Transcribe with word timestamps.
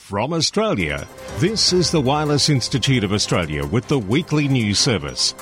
From 0.00 0.32
Australia, 0.32 1.06
this 1.38 1.72
is 1.72 1.92
the 1.92 2.00
Wireless 2.00 2.48
Institute 2.48 3.04
of 3.04 3.12
Australia 3.12 3.64
with 3.64 3.86
the 3.86 3.98
weekly 3.98 4.48
news 4.48 4.80
service. 4.80 5.36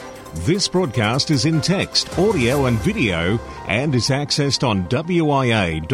This 0.44 0.68
broadcast 0.68 1.30
is 1.30 1.46
in 1.46 1.62
text, 1.62 2.18
audio, 2.18 2.66
and 2.66 2.78
video 2.80 3.38
and 3.66 3.94
is 3.94 4.08
accessed 4.08 4.68
on 4.68 4.86
wia.org.au. 4.88 5.86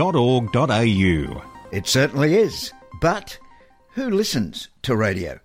It 1.70 1.86
certainly 1.86 2.34
is. 2.34 2.72
But 3.00 3.38
who 3.90 4.10
listens 4.10 4.70
to 4.82 4.96
radio? 4.96 5.38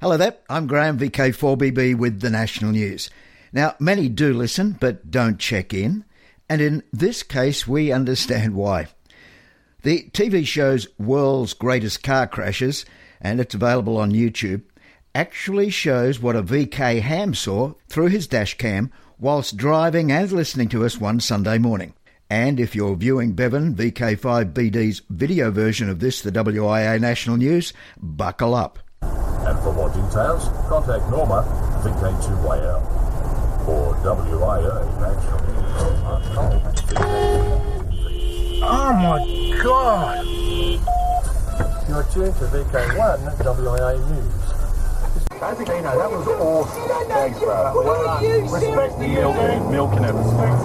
Hello 0.00 0.16
there, 0.16 0.36
I'm 0.48 0.68
Graham 0.68 0.98
VK4BB 1.00 1.96
with 1.96 2.20
the 2.20 2.30
National 2.30 2.70
News. 2.70 3.10
Now, 3.52 3.74
many 3.80 4.08
do 4.08 4.32
listen 4.32 4.76
but 4.78 5.10
don't 5.10 5.40
check 5.40 5.74
in, 5.74 6.04
and 6.48 6.60
in 6.60 6.84
this 6.92 7.24
case, 7.24 7.66
we 7.66 7.90
understand 7.90 8.54
why. 8.54 8.86
The 9.82 10.08
TV 10.12 10.46
show's 10.46 10.86
World's 10.96 11.54
Greatest 11.54 12.04
Car 12.04 12.28
Crashes, 12.28 12.84
and 13.20 13.40
it's 13.40 13.54
available 13.54 13.96
on 13.96 14.12
YouTube, 14.12 14.62
actually 15.12 15.70
shows 15.70 16.20
what 16.20 16.36
a 16.36 16.42
VK 16.42 17.00
Ham 17.00 17.34
saw 17.34 17.72
through 17.88 18.06
his 18.06 18.28
dash 18.28 18.56
cam 18.58 18.92
whilst 19.18 19.56
driving 19.56 20.12
and 20.12 20.30
listening 20.30 20.68
to 20.68 20.84
us 20.84 21.00
one 21.00 21.18
Sunday 21.18 21.58
morning. 21.58 21.94
And 22.30 22.60
if 22.60 22.76
you're 22.76 22.94
viewing 22.94 23.32
Bevan 23.32 23.74
VK5BD's 23.74 25.02
video 25.10 25.50
version 25.50 25.90
of 25.90 25.98
this, 25.98 26.22
the 26.22 26.30
WIA 26.30 27.00
National 27.00 27.36
News, 27.36 27.72
buckle 28.00 28.54
up. 28.54 28.78
And 29.02 29.58
for 29.64 29.72
more 29.72 29.88
details, 29.88 30.48
contact 30.68 31.10
Norma 31.10 31.42
VK2YL 31.82 33.66
or 33.66 33.94
WIA 33.96 35.00
National 35.00 35.40
News. 37.48 37.61
Oh 38.64 38.92
my 38.94 39.18
god! 39.62 40.24
You're 41.88 42.04
tuned 42.04 42.34
to 42.36 42.44
VK1 42.44 43.36
WIA 43.38 43.98
News. 44.08 44.32
Basically, 45.40 45.82
no, 45.82 45.98
that 45.98 46.10
was 46.10 46.26
awesome. 46.28 47.08
Thanks, 47.08 47.38
bro. 47.40 47.72
What 47.74 48.06
have 48.06 48.22
you 48.22 48.42
Respect 48.42 48.98
the 49.00 49.08
milk, 49.08 49.70
milking 49.70 50.04
it. 50.04 50.14
Respect 50.14 50.62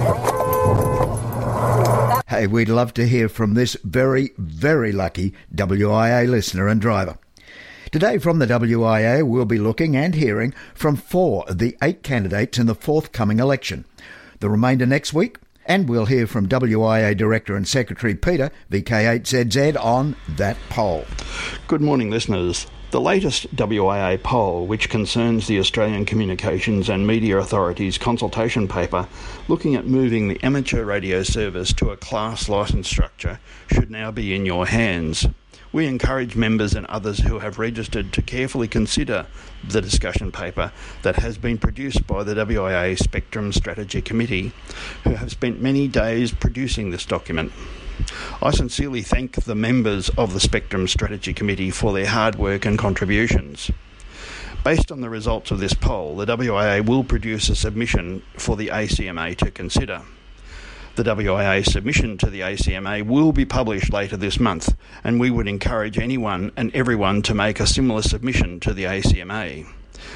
Hey, 2.27 2.45
we'd 2.45 2.69
love 2.69 2.94
to 2.94 3.08
hear 3.08 3.27
from 3.27 3.55
this 3.55 3.75
very, 3.83 4.31
very 4.38 4.91
lucky 4.91 5.33
WIA 5.55 6.30
listener 6.30 6.67
and 6.67 6.80
driver. 6.80 7.17
Today 7.91 8.19
from 8.19 8.38
the 8.38 8.45
WIA, 8.45 9.25
we'll 9.25 9.45
be 9.45 9.58
looking 9.58 9.95
and 9.95 10.14
hearing 10.14 10.53
from 10.75 10.95
four 10.97 11.49
of 11.49 11.58
the 11.58 11.75
eight 11.81 12.03
candidates 12.03 12.59
in 12.59 12.67
the 12.67 12.75
forthcoming 12.75 13.39
election. 13.39 13.86
The 14.39 14.49
remainder 14.49 14.86
next 14.86 15.14
week, 15.14 15.39
and 15.67 15.87
we'll 15.87 16.05
hear 16.05 16.25
from 16.25 16.47
WIA 16.47 17.15
Director 17.15 17.55
and 17.55 17.67
Secretary 17.67 18.15
Peter, 18.15 18.49
VK8ZZ, 18.71 19.83
on 19.83 20.15
that 20.29 20.57
poll. 20.69 21.05
Good 21.67 21.81
morning, 21.81 22.09
listeners. 22.09 22.65
The 22.89 23.01
latest 23.01 23.53
WIA 23.53 24.23
poll, 24.23 24.65
which 24.65 24.89
concerns 24.89 25.47
the 25.47 25.59
Australian 25.59 26.05
Communications 26.05 26.87
and 26.87 27.05
Media 27.05 27.37
Authority's 27.37 27.97
consultation 27.97 28.69
paper 28.69 29.07
looking 29.49 29.75
at 29.75 29.85
moving 29.85 30.29
the 30.29 30.41
amateur 30.41 30.85
radio 30.85 31.21
service 31.21 31.73
to 31.73 31.89
a 31.89 31.97
class 31.97 32.47
licence 32.47 32.87
structure, 32.87 33.39
should 33.69 33.91
now 33.91 34.09
be 34.09 34.33
in 34.33 34.45
your 34.45 34.65
hands. 34.65 35.27
We 35.78 35.86
encourage 35.86 36.36
members 36.36 36.73
and 36.73 36.88
others 36.88 37.20
who 37.20 37.38
have 37.38 37.59
registered 37.59 38.11
to 38.14 38.23
carefully 38.23 38.67
consider 38.67 39.28
the 39.64 39.80
discussion 39.80 40.31
paper 40.31 40.72
that 41.03 41.17
has 41.17 41.38
been 41.38 41.59
produced 41.59 42.08
by 42.08 42.23
the 42.23 42.33
WIA 42.33 42.97
Spectrum 42.97 43.53
Strategy 43.53 44.02
Committee, 44.02 44.53
who 45.03 45.11
have 45.11 45.30
spent 45.30 45.61
many 45.61 45.88
days 45.88 46.31
producing 46.31 46.89
this 46.89 47.05
document. 47.05 47.52
I 48.42 48.50
sincerely 48.50 49.03
thank 49.03 49.36
the 49.44 49.53
members 49.53 50.09
of 50.17 50.33
the 50.33 50.39
Spectrum 50.39 50.88
Strategy 50.88 51.31
Committee 51.31 51.70
for 51.70 51.94
their 51.94 52.08
hard 52.08 52.38
work 52.38 52.66
and 52.66 52.80
contributions. 52.80 53.70
Based 54.64 54.92
on 54.92 55.02
the 55.02 55.11
results 55.11 55.52
of 55.52 55.59
this 55.59 55.75
poll, 55.75 56.16
the 56.16 56.25
WIA 56.25 56.83
will 56.83 57.03
produce 57.03 57.50
a 57.50 57.55
submission 57.55 58.23
for 58.36 58.58
the 58.58 58.70
ACMA 58.70 59.36
to 59.37 59.52
consider. 59.52 60.02
The 60.97 61.03
WIA 61.03 61.63
submission 61.63 62.17
to 62.17 62.30
the 62.31 62.39
ACMA 62.39 63.05
will 63.05 63.31
be 63.31 63.45
published 63.45 63.93
later 63.93 64.17
this 64.17 64.39
month, 64.39 64.75
and 65.03 65.19
we 65.19 65.30
would 65.30 65.47
encourage 65.47 65.99
anyone 65.99 66.52
and 66.58 66.73
everyone 66.73 67.21
to 67.21 67.35
make 67.35 67.59
a 67.59 67.67
similar 67.67 68.02
submission 68.02 68.59
to 68.61 68.73
the 68.73 68.85
ACMA. 68.85 69.67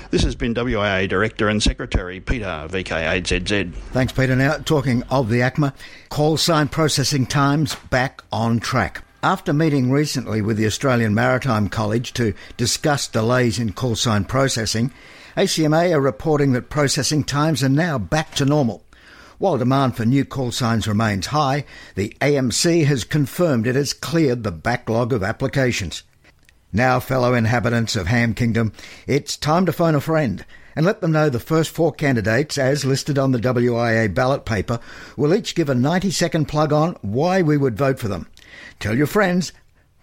This 0.10 0.24
has 0.24 0.34
been 0.34 0.56
WIA 0.56 1.08
Director 1.08 1.50
and 1.50 1.62
Secretary 1.62 2.20
Peter 2.20 2.68
VK8ZZ. 2.68 3.76
Thanks, 3.92 4.12
Peter. 4.12 4.36
Now, 4.36 4.58
talking 4.58 5.04
of 5.04 5.30
the 5.30 5.42
ACMA, 5.42 5.76
call 6.10 6.38
sign 6.38 6.68
processing 6.68 7.28
times 7.28 7.76
back 7.92 8.24
on 8.32 8.60
track. 8.60 9.04
After 9.22 9.54
meeting 9.54 9.92
recently 9.92 10.42
with 10.42 10.58
the 10.58 10.66
Australian 10.66 11.14
Maritime 11.14 11.70
College 11.70 12.12
to 12.14 12.34
discuss 12.58 13.08
delays 13.08 13.60
in 13.60 13.74
call 13.74 13.96
sign 13.96 14.26
processing, 14.26 14.92
ACMA 15.38 15.94
are 15.94 16.02
reporting 16.02 16.54
that 16.54 16.72
processing 16.72 17.24
times 17.24 17.64
are 17.64 17.70
now 17.70 18.00
back 18.00 18.34
to 18.34 18.46
normal. 18.46 18.84
While 19.42 19.58
demand 19.58 19.98
for 19.98 20.06
new 20.06 20.24
call 20.24 20.52
signs 20.52 20.88
remains 20.88 21.26
high, 21.26 21.66
the 21.96 22.16
AMC 22.22 22.86
has 22.86 23.04
confirmed 23.04 23.66
it 23.66 23.74
has 23.74 23.92
cleared 23.92 24.44
the 24.44 24.52
backlog 24.52 25.12
of 25.12 25.24
applications. 25.24 26.04
Now, 26.72 27.00
fellow 27.00 27.34
inhabitants 27.34 27.96
of 27.96 28.06
Ham 28.06 28.36
Kingdom, 28.36 28.72
it's 29.08 29.36
time 29.36 29.66
to 29.66 29.74
phone 29.74 29.96
a 29.96 30.00
friend 30.00 30.46
and 30.76 30.86
let 30.86 31.02
them 31.02 31.12
know 31.12 31.28
the 31.28 31.40
first 31.40 31.72
four 31.72 31.92
candidates, 31.92 32.60
as 32.60 32.86
listed 32.86 33.18
on 33.18 33.32
the 33.32 33.40
WIA 33.40 34.14
ballot 34.14 34.46
paper, 34.46 34.80
will 35.18 35.34
each 35.34 35.56
give 35.56 35.70
a 35.70 35.74
90 35.74 36.12
second 36.12 36.48
plug 36.48 36.72
on 36.72 36.96
why 37.02 37.42
we 37.42 37.58
would 37.58 37.76
vote 37.76 37.98
for 37.98 38.10
them. 38.10 38.28
Tell 38.80 38.96
your 38.96 39.08
friends, 39.08 39.54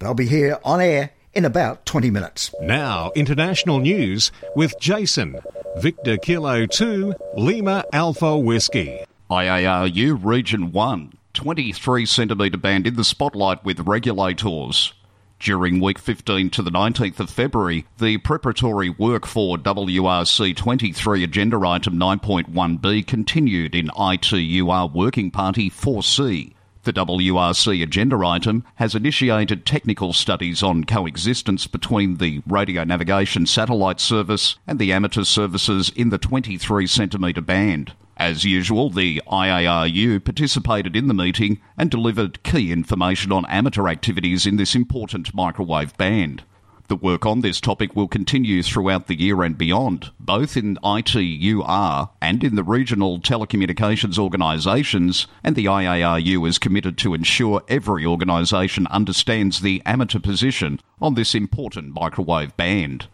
they'll 0.01 0.15
be 0.15 0.27
here 0.27 0.59
on 0.65 0.81
air 0.81 1.11
in 1.33 1.45
about 1.45 1.87
20 1.87 2.11
minutes. 2.11 2.53
Now, 2.61 3.13
international 3.15 3.79
news 3.79 4.33
with 4.57 4.75
Jason, 4.81 5.39
Victor 5.77 6.17
Kilo 6.17 6.67
2, 6.67 7.15
Lima 7.37 7.85
Alpha 7.93 8.37
Whiskey. 8.37 9.05
IARU 9.31 10.19
Region 10.25 10.73
1, 10.73 11.13
23 11.35 12.07
centimetre 12.07 12.57
band 12.57 12.87
in 12.87 12.97
the 12.97 13.05
spotlight 13.05 13.63
with 13.63 13.81
regulators. 13.81 14.95
During 15.39 15.81
week 15.81 15.99
15 15.99 16.49
to 16.49 16.63
the 16.63 16.71
19th 16.71 17.21
of 17.21 17.29
February, 17.29 17.85
the 17.99 18.17
preparatory 18.17 18.89
work 18.89 19.27
for 19.27 19.59
WRC 19.59 20.57
23 20.57 21.23
agenda 21.23 21.59
item 21.59 21.99
9.1b 21.99 23.07
continued 23.07 23.75
in 23.75 23.89
ITUR 23.89 24.95
Working 24.95 25.31
Party 25.31 25.69
4C. 25.69 26.55
The 26.85 26.93
WRC 26.95 27.83
agenda 27.83 28.17
item 28.27 28.65
has 28.77 28.95
initiated 28.95 29.67
technical 29.67 30.15
studies 30.15 30.63
on 30.63 30.85
coexistence 30.85 31.67
between 31.67 32.17
the 32.17 32.41
radio 32.47 32.83
navigation 32.83 33.45
satellite 33.45 34.01
service 34.01 34.57
and 34.67 34.79
the 34.79 34.91
amateur 34.91 35.25
services 35.25 35.93
in 35.95 36.09
the 36.09 36.17
23 36.17 36.87
centimetre 36.87 37.43
band. 37.43 37.93
As 38.19 38.45
usual, 38.45 38.91
the 38.91 39.23
IARU 39.31 40.25
participated 40.25 40.97
in 40.97 41.07
the 41.07 41.15
meeting 41.15 41.61
and 41.77 41.89
delivered 41.89 42.43
key 42.43 42.73
information 42.73 43.31
on 43.31 43.47
amateur 43.47 43.87
activities 43.87 44.45
in 44.45 44.57
this 44.57 44.75
important 44.75 45.33
microwave 45.33 45.97
band. 45.97 46.43
The 46.89 46.97
work 46.97 47.25
on 47.25 47.43
this 47.43 47.61
topic 47.61 47.95
will 47.95 48.09
continue 48.09 48.63
throughout 48.65 49.07
the 49.07 49.21
year 49.21 49.45
and 49.45 49.57
beyond, 49.57 50.11
both 50.19 50.57
in 50.57 50.79
ITUR 50.83 52.09
and 52.21 52.43
in 52.43 52.57
the 52.57 52.65
regional 52.65 53.21
telecommunications 53.21 54.19
organisations, 54.19 55.29
and 55.45 55.55
the 55.55 55.67
IARU 55.67 56.49
is 56.49 56.59
committed 56.59 56.99
to 56.99 57.15
ensure 57.15 57.63
every 57.69 58.05
organisation 58.05 58.89
understands 58.89 59.61
the 59.61 59.81
amateur 59.87 60.19
position 60.19 60.81
on 61.01 61.15
this 61.15 61.37
important 61.37 61.95
microwave 61.95 62.57
band. 62.57 63.07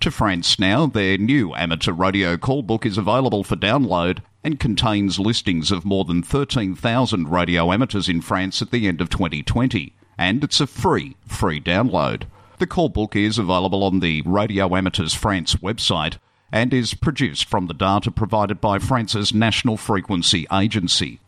To 0.00 0.12
France 0.12 0.60
now, 0.60 0.86
their 0.86 1.18
new 1.18 1.54
amateur 1.56 1.92
radio 1.92 2.36
call 2.36 2.62
book 2.62 2.86
is 2.86 2.96
available 2.98 3.42
for 3.42 3.56
download 3.56 4.20
and 4.44 4.60
contains 4.60 5.18
listings 5.18 5.72
of 5.72 5.84
more 5.84 6.04
than 6.04 6.22
13,000 6.22 7.28
radio 7.28 7.72
amateurs 7.72 8.08
in 8.08 8.20
France 8.20 8.62
at 8.62 8.70
the 8.70 8.86
end 8.86 9.00
of 9.00 9.10
2020. 9.10 9.92
And 10.16 10.44
it's 10.44 10.60
a 10.60 10.68
free, 10.68 11.16
free 11.26 11.60
download. 11.60 12.24
The 12.58 12.66
call 12.66 12.90
book 12.90 13.16
is 13.16 13.38
available 13.38 13.82
on 13.82 13.98
the 13.98 14.22
Radio 14.22 14.76
Amateurs 14.76 15.14
France 15.14 15.56
website 15.56 16.18
and 16.52 16.72
is 16.72 16.94
produced 16.94 17.48
from 17.48 17.66
the 17.66 17.74
data 17.74 18.12
provided 18.12 18.60
by 18.60 18.78
France's 18.78 19.34
National 19.34 19.76
Frequency 19.76 20.46
Agency. 20.52 21.20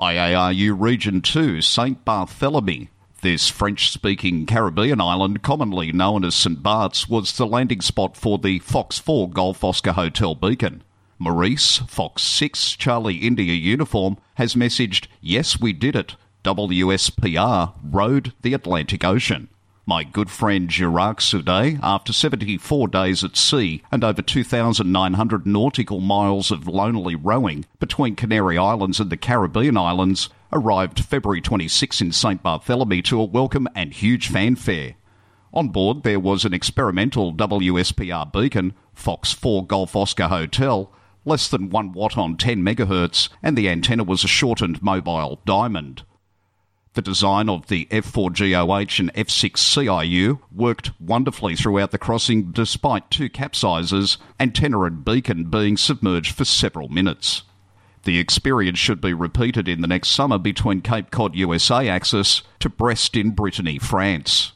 IARU 0.00 0.78
Region 0.78 1.22
2, 1.22 1.60
St. 1.62 2.04
Barthélemy. 2.04 2.88
This 3.22 3.50
French 3.50 3.90
speaking 3.90 4.46
Caribbean 4.46 4.98
island, 4.98 5.42
commonly 5.42 5.92
known 5.92 6.24
as 6.24 6.34
St. 6.34 6.62
Bart's, 6.62 7.06
was 7.06 7.36
the 7.36 7.46
landing 7.46 7.82
spot 7.82 8.16
for 8.16 8.38
the 8.38 8.60
Fox 8.60 8.98
4 8.98 9.28
Golf 9.28 9.62
Oscar 9.62 9.92
Hotel 9.92 10.34
Beacon. 10.34 10.82
Maurice, 11.18 11.78
Fox 11.86 12.22
6 12.22 12.76
Charlie 12.76 13.16
India 13.16 13.52
uniform, 13.52 14.16
has 14.36 14.54
messaged, 14.54 15.06
Yes, 15.20 15.60
we 15.60 15.74
did 15.74 15.96
it. 15.96 16.16
WSPR 16.44 17.74
rode 17.82 18.32
the 18.40 18.54
Atlantic 18.54 19.04
Ocean. 19.04 19.48
My 19.84 20.02
good 20.02 20.30
friend 20.30 20.70
Girard 20.70 21.20
Soudet, 21.20 21.78
after 21.82 22.14
74 22.14 22.88
days 22.88 23.22
at 23.22 23.36
sea 23.36 23.82
and 23.92 24.02
over 24.02 24.22
2,900 24.22 25.46
nautical 25.46 26.00
miles 26.00 26.50
of 26.50 26.66
lonely 26.66 27.16
rowing 27.16 27.66
between 27.80 28.16
Canary 28.16 28.56
Islands 28.56 28.98
and 28.98 29.10
the 29.10 29.18
Caribbean 29.18 29.76
islands, 29.76 30.30
arrived 30.52 31.04
February 31.04 31.40
26 31.40 32.00
in 32.00 32.12
St. 32.12 32.42
Barthélemy 32.42 33.04
to 33.04 33.20
a 33.20 33.24
welcome 33.24 33.68
and 33.74 33.92
huge 33.92 34.28
fanfare. 34.28 34.94
On 35.52 35.68
board, 35.68 36.02
there 36.02 36.20
was 36.20 36.44
an 36.44 36.54
experimental 36.54 37.32
WSPR 37.32 38.32
beacon, 38.32 38.74
Fox 38.94 39.32
4 39.32 39.66
Golf 39.66 39.96
Oscar 39.96 40.28
Hotel, 40.28 40.92
less 41.24 41.48
than 41.48 41.70
1 41.70 41.92
watt 41.92 42.16
on 42.16 42.36
10 42.36 42.62
MHz, 42.62 43.28
and 43.42 43.56
the 43.56 43.68
antenna 43.68 44.04
was 44.04 44.24
a 44.24 44.28
shortened 44.28 44.82
mobile 44.82 45.40
diamond. 45.44 46.04
The 46.94 47.02
design 47.02 47.48
of 47.48 47.68
the 47.68 47.86
F4GOH 47.86 48.98
and 48.98 49.14
F6CIU 49.14 50.40
worked 50.52 50.90
wonderfully 51.00 51.54
throughout 51.54 51.92
the 51.92 51.98
crossing 51.98 52.50
despite 52.50 53.10
two 53.10 53.28
capsizes, 53.28 54.16
antenna 54.40 54.82
and 54.82 55.04
beacon 55.04 55.44
being 55.44 55.76
submerged 55.76 56.34
for 56.34 56.44
several 56.44 56.88
minutes. 56.88 57.42
The 58.04 58.18
experience 58.18 58.78
should 58.78 59.00
be 59.00 59.12
repeated 59.12 59.68
in 59.68 59.80
the 59.80 59.88
next 59.88 60.08
summer 60.08 60.38
between 60.38 60.80
Cape 60.80 61.10
Cod 61.10 61.34
USA 61.34 61.88
axis 61.88 62.42
to 62.60 62.68
Brest 62.68 63.16
in 63.16 63.30
Brittany, 63.30 63.78
France. 63.78 64.52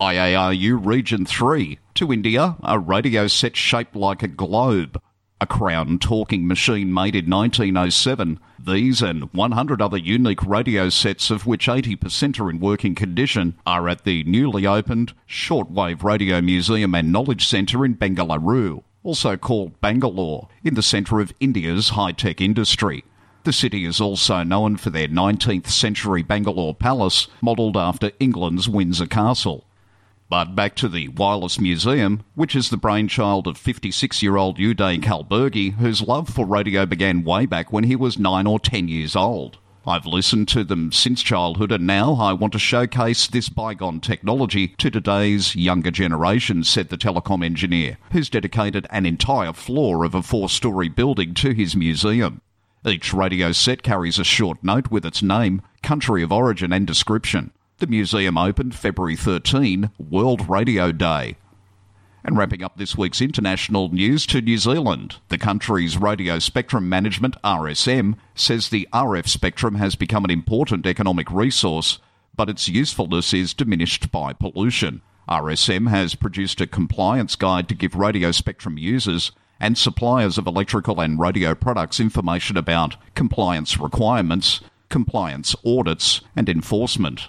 IARU 0.00 0.84
Region 0.84 1.24
3 1.24 1.78
to 1.94 2.12
India, 2.12 2.56
a 2.62 2.78
radio 2.78 3.26
set 3.28 3.56
shaped 3.56 3.94
like 3.94 4.22
a 4.22 4.28
globe 4.28 5.00
a 5.44 5.46
Crown 5.46 5.98
talking 5.98 6.46
machine 6.46 6.94
made 6.94 7.14
in 7.14 7.28
1907. 7.28 8.40
These 8.58 9.02
and 9.02 9.24
100 9.34 9.82
other 9.82 9.98
unique 9.98 10.42
radio 10.46 10.88
sets, 10.88 11.30
of 11.30 11.44
which 11.44 11.66
80% 11.66 12.40
are 12.40 12.48
in 12.48 12.60
working 12.60 12.94
condition, 12.94 13.58
are 13.66 13.88
at 13.90 14.04
the 14.04 14.24
newly 14.24 14.66
opened 14.66 15.12
Shortwave 15.28 16.02
Radio 16.02 16.40
Museum 16.40 16.94
and 16.94 17.12
Knowledge 17.12 17.46
Centre 17.46 17.84
in 17.84 17.94
Bengaluru, 17.94 18.84
also 19.04 19.36
called 19.36 19.80
Bangalore, 19.80 20.48
in 20.64 20.74
the 20.74 20.82
centre 20.82 21.20
of 21.20 21.32
India's 21.38 21.90
high 21.90 22.10
tech 22.10 22.40
industry. 22.40 23.04
The 23.44 23.52
city 23.52 23.84
is 23.84 24.00
also 24.00 24.42
known 24.42 24.78
for 24.78 24.88
their 24.90 25.06
19th 25.06 25.68
century 25.68 26.22
Bangalore 26.22 26.74
Palace, 26.74 27.28
modelled 27.42 27.76
after 27.76 28.10
England's 28.18 28.68
Windsor 28.68 29.06
Castle. 29.06 29.64
But 30.30 30.56
back 30.56 30.74
to 30.76 30.88
the 30.88 31.08
Wireless 31.08 31.60
Museum, 31.60 32.24
which 32.34 32.56
is 32.56 32.70
the 32.70 32.78
brainchild 32.78 33.46
of 33.46 33.58
56 33.58 34.22
year 34.22 34.36
old 34.36 34.56
Uday 34.56 35.00
Kalburgi, 35.00 35.74
whose 35.74 36.00
love 36.00 36.30
for 36.30 36.46
radio 36.46 36.86
began 36.86 37.22
way 37.22 37.44
back 37.44 37.70
when 37.70 37.84
he 37.84 37.94
was 37.94 38.18
9 38.18 38.46
or 38.46 38.58
10 38.58 38.88
years 38.88 39.14
old. 39.14 39.58
I've 39.86 40.06
listened 40.06 40.48
to 40.48 40.64
them 40.64 40.92
since 40.92 41.22
childhood, 41.22 41.70
and 41.70 41.86
now 41.86 42.14
I 42.14 42.32
want 42.32 42.54
to 42.54 42.58
showcase 42.58 43.26
this 43.26 43.50
bygone 43.50 44.00
technology 44.00 44.68
to 44.78 44.90
today's 44.90 45.54
younger 45.54 45.90
generation, 45.90 46.64
said 46.64 46.88
the 46.88 46.96
telecom 46.96 47.44
engineer, 47.44 47.98
who's 48.12 48.30
dedicated 48.30 48.86
an 48.88 49.04
entire 49.04 49.52
floor 49.52 50.04
of 50.04 50.14
a 50.14 50.22
four 50.22 50.48
story 50.48 50.88
building 50.88 51.34
to 51.34 51.52
his 51.52 51.76
museum. 51.76 52.40
Each 52.86 53.12
radio 53.12 53.52
set 53.52 53.82
carries 53.82 54.18
a 54.18 54.24
short 54.24 54.64
note 54.64 54.90
with 54.90 55.04
its 55.04 55.22
name, 55.22 55.60
country 55.82 56.22
of 56.22 56.32
origin, 56.32 56.72
and 56.72 56.86
description. 56.86 57.50
The 57.78 57.86
museum 57.86 58.38
opened 58.38 58.74
February 58.74 59.16
13, 59.16 59.90
World 59.98 60.48
Radio 60.48 60.92
Day. 60.92 61.36
And 62.26 62.38
wrapping 62.38 62.62
up 62.62 62.78
this 62.78 62.96
week's 62.96 63.20
international 63.20 63.90
news 63.90 64.24
to 64.28 64.40
New 64.40 64.56
Zealand, 64.56 65.16
the 65.28 65.36
country's 65.36 65.98
Radio 65.98 66.38
Spectrum 66.38 66.88
Management, 66.88 67.36
RSM, 67.44 68.16
says 68.34 68.70
the 68.70 68.88
RF 68.94 69.28
spectrum 69.28 69.74
has 69.74 69.94
become 69.94 70.24
an 70.24 70.30
important 70.30 70.86
economic 70.86 71.30
resource, 71.30 71.98
but 72.34 72.48
its 72.48 72.66
usefulness 72.66 73.34
is 73.34 73.52
diminished 73.52 74.10
by 74.10 74.32
pollution. 74.32 75.02
RSM 75.28 75.90
has 75.90 76.14
produced 76.14 76.62
a 76.62 76.66
compliance 76.66 77.36
guide 77.36 77.68
to 77.68 77.74
give 77.74 77.94
radio 77.94 78.30
spectrum 78.32 78.78
users 78.78 79.32
and 79.60 79.76
suppliers 79.76 80.38
of 80.38 80.46
electrical 80.46 81.00
and 81.00 81.20
radio 81.20 81.54
products 81.54 82.00
information 82.00 82.56
about 82.56 82.96
compliance 83.14 83.78
requirements, 83.78 84.62
compliance 84.88 85.54
audits, 85.64 86.22
and 86.34 86.48
enforcement. 86.48 87.28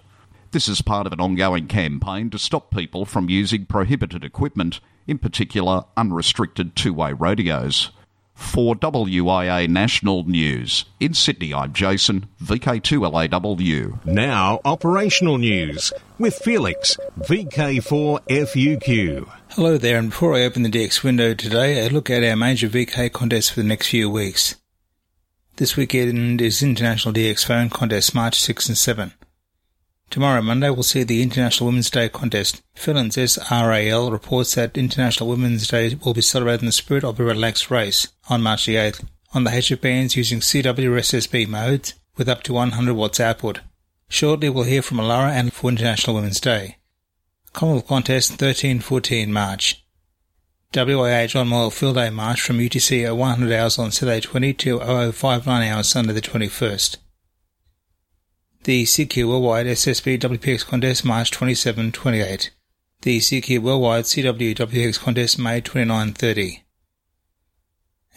This 0.56 0.70
is 0.70 0.82
part 0.82 1.06
of 1.06 1.12
an 1.12 1.20
ongoing 1.20 1.68
campaign 1.68 2.30
to 2.30 2.40
stop 2.40 2.74
people 2.74 3.04
from 3.04 3.30
using 3.30 3.66
prohibited 3.66 4.24
equipment, 4.24 4.80
in 5.06 5.18
particular 5.18 5.84
unrestricted 5.98 6.78
two 6.78 6.94
way 6.94 7.12
radios. 7.12 7.92
For 8.34 8.74
WIA 8.74 9.68
National 9.68 10.24
News, 10.24 10.86
in 11.02 11.14
Sydney, 11.14 11.54
I'm 11.54 11.74
Jason, 11.74 12.28
VK2LAW. 12.42 14.06
Now, 14.06 14.62
operational 14.64 15.38
news 15.38 15.92
with 16.18 16.36
Felix, 16.36 16.98
VK4FUQ. 17.20 19.30
Hello 19.50 19.78
there, 19.78 20.00
and 20.00 20.12
before 20.12 20.36
I 20.36 20.44
open 20.44 20.64
the 20.64 20.70
DX 20.70 21.04
window 21.04 21.34
today, 21.34 21.86
a 21.86 21.90
look 21.90 22.10
at 22.10 22.24
our 22.24 22.38
major 22.38 22.70
VK 22.70 23.12
contests 23.12 23.50
for 23.50 23.60
the 23.60 23.68
next 23.68 23.90
few 23.90 24.10
weeks. 24.10 24.56
This 25.58 25.76
weekend 25.76 26.42
is 26.42 26.64
International 26.64 27.14
DX 27.14 27.46
Phone 27.46 27.70
Contest 27.70 28.16
March 28.16 28.40
6 28.40 28.70
and 28.70 28.78
7. 28.78 29.12
Tomorrow, 30.10 30.42
Monday, 30.42 30.70
we'll 30.70 30.84
see 30.84 31.04
the 31.04 31.22
International 31.22 31.68
Women's 31.68 31.90
Day 31.90 32.10
contest. 32.10 32.62
Finland's 32.76 33.18
SRAL 33.18 34.12
reports 34.12 34.56
that 34.56 34.78
International 34.78 35.30
Women's 35.30 35.68
Day 35.68 35.98
will 36.04 36.14
be 36.14 36.22
celebrated 36.22 36.62
in 36.62 36.68
the 36.68 36.72
spirit 36.72 37.04
of 37.04 37.20
a 37.20 37.24
relaxed 37.24 37.70
race 37.70 38.08
on 38.30 38.42
March 38.44 38.66
the 38.66 38.76
8th 38.76 39.04
on 39.34 39.44
the 39.44 39.52
HF 39.52 39.82
bands 39.82 40.16
using 40.16 40.40
CWSSB 40.40 41.48
modes 41.48 41.94
with 42.16 42.30
up 42.30 42.44
to 42.44 42.54
100 42.54 42.94
watts 42.94 43.20
output. 43.20 43.60
Shortly, 44.08 44.50
we'll 44.50 44.64
hear 44.64 44.82
from 44.82 44.98
Alara 44.98 45.32
and 45.32 45.52
for 45.52 45.70
International 45.70 46.16
Women's 46.16 46.40
Day. 46.40 46.78
Commonwealth 47.52 47.88
Contest 47.88 48.38
13-14 48.38 49.28
March. 49.28 49.86
WIA 50.72 51.28
John 51.28 51.48
Moyle 51.48 51.72
Field 51.72 51.96
Day 51.96 52.10
March 52.10 52.42
from 52.42 52.60
UTC 52.60 53.06
at 53.06 53.16
100 53.16 53.54
hours 53.54 53.80
on 53.80 53.92
Saturday 53.92 54.22
20 54.22 54.54
to 54.54 54.80
0059 55.12 55.72
hours 55.72 55.88
Sunday 55.88 56.14
the 56.14 56.22
21st. 56.22 56.98
The 58.66 58.84
CQ 58.84 59.28
Worldwide 59.28 59.68
SSB 59.68 60.18
WPX 60.18 60.66
Contest 60.66 61.06
March 61.06 61.30
27-28. 61.30 62.50
The 63.04 63.20
CQ 63.20 63.60
Worldwide 63.60 64.06
CW 64.06 64.56
WPX 64.56 65.00
Contest 65.00 65.38
May 65.38 65.62
29-30. 65.62 66.62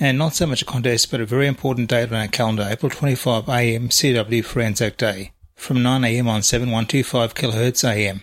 And 0.00 0.16
not 0.16 0.34
so 0.34 0.46
much 0.46 0.62
a 0.62 0.64
contest, 0.64 1.10
but 1.10 1.20
a 1.20 1.26
very 1.26 1.46
important 1.46 1.90
date 1.90 2.08
on 2.08 2.14
our 2.14 2.28
calendar, 2.28 2.66
April 2.66 2.88
25 2.88 3.46
AM 3.46 3.90
CW 3.90 4.42
for 4.42 4.62
Anzac 4.62 4.96
Day, 4.96 5.32
from 5.54 5.82
9 5.82 6.02
AM 6.02 6.28
on 6.28 6.40
7125 6.40 7.34
kHz 7.34 7.84
AM. 7.86 8.22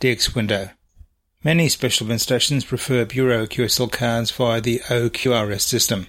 DX 0.00 0.34
window. 0.34 0.70
Many 1.44 1.68
special 1.68 2.08
event 2.08 2.22
stations 2.22 2.64
prefer 2.64 3.04
Bureau 3.04 3.46
QSL 3.46 3.92
cards 3.92 4.32
via 4.32 4.60
the 4.60 4.80
OQRS 4.88 5.60
system. 5.60 6.08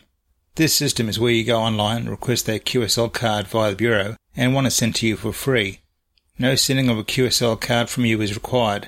This 0.55 0.73
system 0.73 1.07
is 1.07 1.19
where 1.19 1.31
you 1.31 1.43
go 1.43 1.59
online, 1.59 2.09
request 2.09 2.47
their 2.47 2.57
QSL 2.57 3.13
card 3.13 3.47
via 3.47 3.69
the 3.69 3.75
Bureau, 3.75 4.15
and 4.39 4.53
one 4.53 4.65
is 4.65 4.73
sent 4.73 4.95
to 4.95 5.05
you 5.05 5.17
for 5.17 5.33
free. 5.33 5.81
No 6.39 6.55
sending 6.55 6.87
of 6.87 6.97
a 6.97 7.03
QSL 7.03 7.59
card 7.59 7.89
from 7.89 8.05
you 8.05 8.21
is 8.21 8.35
required. 8.35 8.87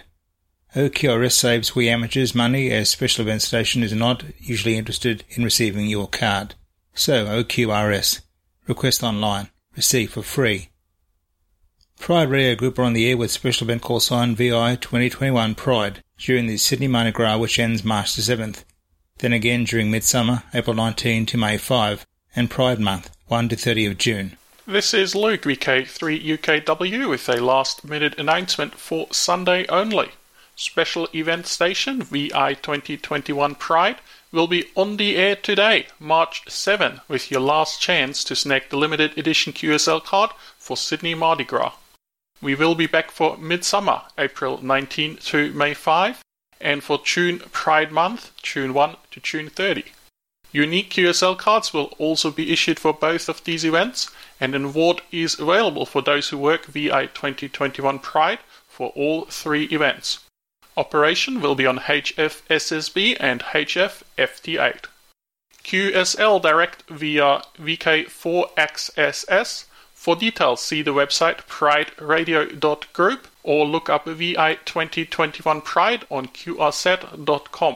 OQRS 0.77 1.33
saves 1.33 1.75
we 1.75 1.89
amateurs 1.89 2.33
money 2.33 2.71
as 2.71 2.89
Special 2.89 3.23
Event 3.23 3.41
Station 3.41 3.83
is 3.83 3.91
not 3.91 4.23
usually 4.39 4.77
interested 4.77 5.25
in 5.31 5.43
receiving 5.43 5.87
your 5.87 6.07
card. 6.07 6.55
So 6.93 7.25
OQRS. 7.25 8.21
Request 8.65 9.03
online. 9.03 9.49
Receive 9.75 10.11
for 10.11 10.21
free. 10.21 10.69
Pride 11.99 12.29
Radio 12.29 12.55
Group 12.55 12.79
are 12.79 12.83
on 12.83 12.93
the 12.93 13.09
air 13.09 13.17
with 13.17 13.29
special 13.29 13.65
event 13.67 13.81
call 13.81 13.99
sign 13.99 14.37
VI 14.37 14.75
2021 14.75 15.53
Pride 15.55 16.01
during 16.17 16.47
the 16.47 16.55
Sydney 16.55 16.87
Mardi 16.87 17.11
Gras 17.11 17.37
which 17.37 17.59
ends 17.59 17.83
March 17.83 18.15
the 18.15 18.21
7th. 18.21 18.63
Then 19.17 19.33
again 19.33 19.65
during 19.65 19.91
Midsummer, 19.91 20.43
April 20.53 20.77
19 20.77 21.25
to 21.25 21.37
May 21.37 21.57
5, 21.57 22.07
and 22.37 22.49
Pride 22.49 22.79
Month, 22.79 23.11
1 23.27 23.49
to 23.49 23.57
30 23.57 23.87
of 23.87 23.97
June. 23.97 24.37
This 24.67 24.93
is 24.93 25.15
Luke, 25.15 25.41
VK3UKW, 25.41 27.09
with 27.09 27.27
a 27.27 27.41
last 27.41 27.83
minute 27.83 28.19
announcement 28.19 28.75
for 28.75 29.07
Sunday 29.11 29.65
only. 29.69 30.11
Special 30.55 31.09
event 31.15 31.47
station 31.47 32.03
VI 32.03 32.53
2021 32.53 33.55
Pride 33.55 33.97
will 34.31 34.45
be 34.45 34.67
on 34.75 34.97
the 34.97 35.15
air 35.15 35.35
today, 35.35 35.87
March 35.99 36.43
7, 36.47 37.01
with 37.07 37.31
your 37.31 37.41
last 37.41 37.81
chance 37.81 38.23
to 38.23 38.35
snag 38.35 38.69
the 38.69 38.77
limited 38.77 39.17
edition 39.17 39.51
QSL 39.51 40.03
card 40.03 40.29
for 40.59 40.77
Sydney 40.77 41.15
Mardi 41.15 41.43
Gras. 41.43 41.73
We 42.39 42.53
will 42.53 42.75
be 42.75 42.85
back 42.85 43.09
for 43.09 43.37
Midsummer, 43.37 44.03
April 44.15 44.59
19 44.61 45.17
to 45.17 45.51
May 45.53 45.73
5, 45.73 46.21
and 46.61 46.83
for 46.83 46.99
June 47.03 47.39
Pride 47.51 47.91
Month, 47.91 48.31
June 48.43 48.75
1 48.75 48.95
to 49.09 49.19
June 49.21 49.49
30. 49.49 49.85
Unique 50.53 50.89
QSL 50.89 51.37
cards 51.37 51.73
will 51.73 51.93
also 51.97 52.29
be 52.29 52.51
issued 52.51 52.77
for 52.77 52.93
both 52.93 53.29
of 53.29 53.41
these 53.45 53.63
events, 53.63 54.09
and 54.39 54.53
an 54.53 54.65
award 54.65 55.01
is 55.11 55.39
available 55.39 55.85
for 55.85 56.01
those 56.01 56.29
who 56.29 56.37
work 56.37 56.65
VI 56.65 57.05
2021 57.07 57.99
Pride 57.99 58.39
for 58.67 58.89
all 58.89 59.25
three 59.25 59.63
events. 59.65 60.19
Operation 60.75 61.41
will 61.41 61.55
be 61.55 61.65
on 61.65 61.79
HF 61.79 62.41
SSB 62.49 63.17
and 63.19 63.41
HF 63.41 64.03
FT8. 64.17 64.85
QSL 65.63 66.41
direct 66.41 66.83
via 66.89 67.41
VK4XSS. 67.59 69.65
For 69.93 70.15
details, 70.15 70.61
see 70.61 70.81
the 70.81 70.93
website 70.93 71.45
prideradio.group 71.47 73.27
or 73.43 73.65
look 73.65 73.89
up 73.89 74.05
VI 74.05 74.55
2021 74.65 75.61
Pride 75.61 76.05
on 76.09 76.27
qrz.com. 76.27 77.75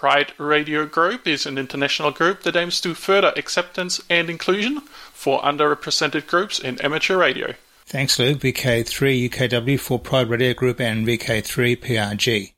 Pride 0.00 0.32
Radio 0.38 0.86
Group 0.86 1.28
is 1.28 1.44
an 1.44 1.58
international 1.58 2.10
group 2.10 2.42
that 2.44 2.56
aims 2.56 2.80
to 2.80 2.94
further 2.94 3.34
acceptance 3.36 4.00
and 4.08 4.30
inclusion 4.30 4.80
for 5.12 5.42
underrepresented 5.42 6.26
groups 6.26 6.58
in 6.58 6.80
amateur 6.80 7.18
radio. 7.18 7.52
Thanks 7.84 8.18
Luke, 8.18 8.38
VK3 8.38 9.28
UKW 9.28 9.78
for 9.78 9.98
Pride 9.98 10.30
Radio 10.30 10.54
Group 10.54 10.80
and 10.80 11.06
VK3 11.06 11.76
PRG. 11.76 12.54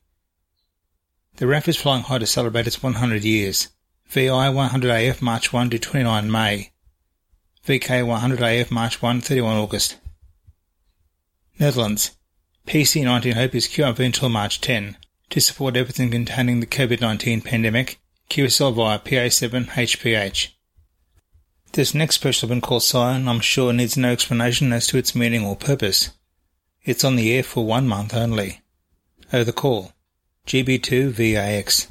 The 1.35 1.45
RAF 1.45 1.67
is 1.67 1.75
flying 1.75 2.03
high 2.03 2.19
to 2.19 2.25
celebrate 2.25 2.65
its 2.65 2.81
100 2.81 3.25
years. 3.25 3.67
VI 4.07 4.29
100AF 4.29 5.21
March 5.21 5.51
1 5.51 5.69
to 5.71 5.79
29 5.79 6.31
May. 6.31 6.71
VK 7.67 8.05
100AF 8.05 8.71
March 8.71 9.01
1 9.01 9.19
31 9.19 9.57
August. 9.57 9.97
Netherlands. 11.59 12.11
PC19 12.65 13.33
Hope 13.33 13.53
is 13.53 13.67
QRV 13.67 13.99
until 13.99 14.29
March 14.29 14.61
10 14.61 14.95
to 15.33 15.41
support 15.41 15.75
everything 15.75 16.11
containing 16.11 16.59
the 16.59 16.67
COVID-19 16.67 17.43
pandemic. 17.43 17.99
QSL 18.29 18.75
via 18.75 18.99
PA7 18.99 19.65
HPH. 19.65 20.49
This 21.71 21.95
next 21.95 22.15
special 22.15 22.47
been 22.47 22.61
called 22.61 22.83
Sign, 22.83 23.27
I'm 23.27 23.39
sure 23.39 23.73
needs 23.73 23.97
no 23.97 24.11
explanation 24.11 24.71
as 24.71 24.85
to 24.87 24.97
its 24.99 25.15
meaning 25.15 25.43
or 25.43 25.55
purpose. 25.55 26.11
It's 26.83 27.03
on 27.03 27.15
the 27.15 27.33
air 27.33 27.41
for 27.41 27.65
one 27.65 27.87
month 27.87 28.13
only. 28.13 28.61
Oh, 29.33 29.43
the 29.43 29.51
call. 29.51 29.93
GB2VAX. 30.45 31.87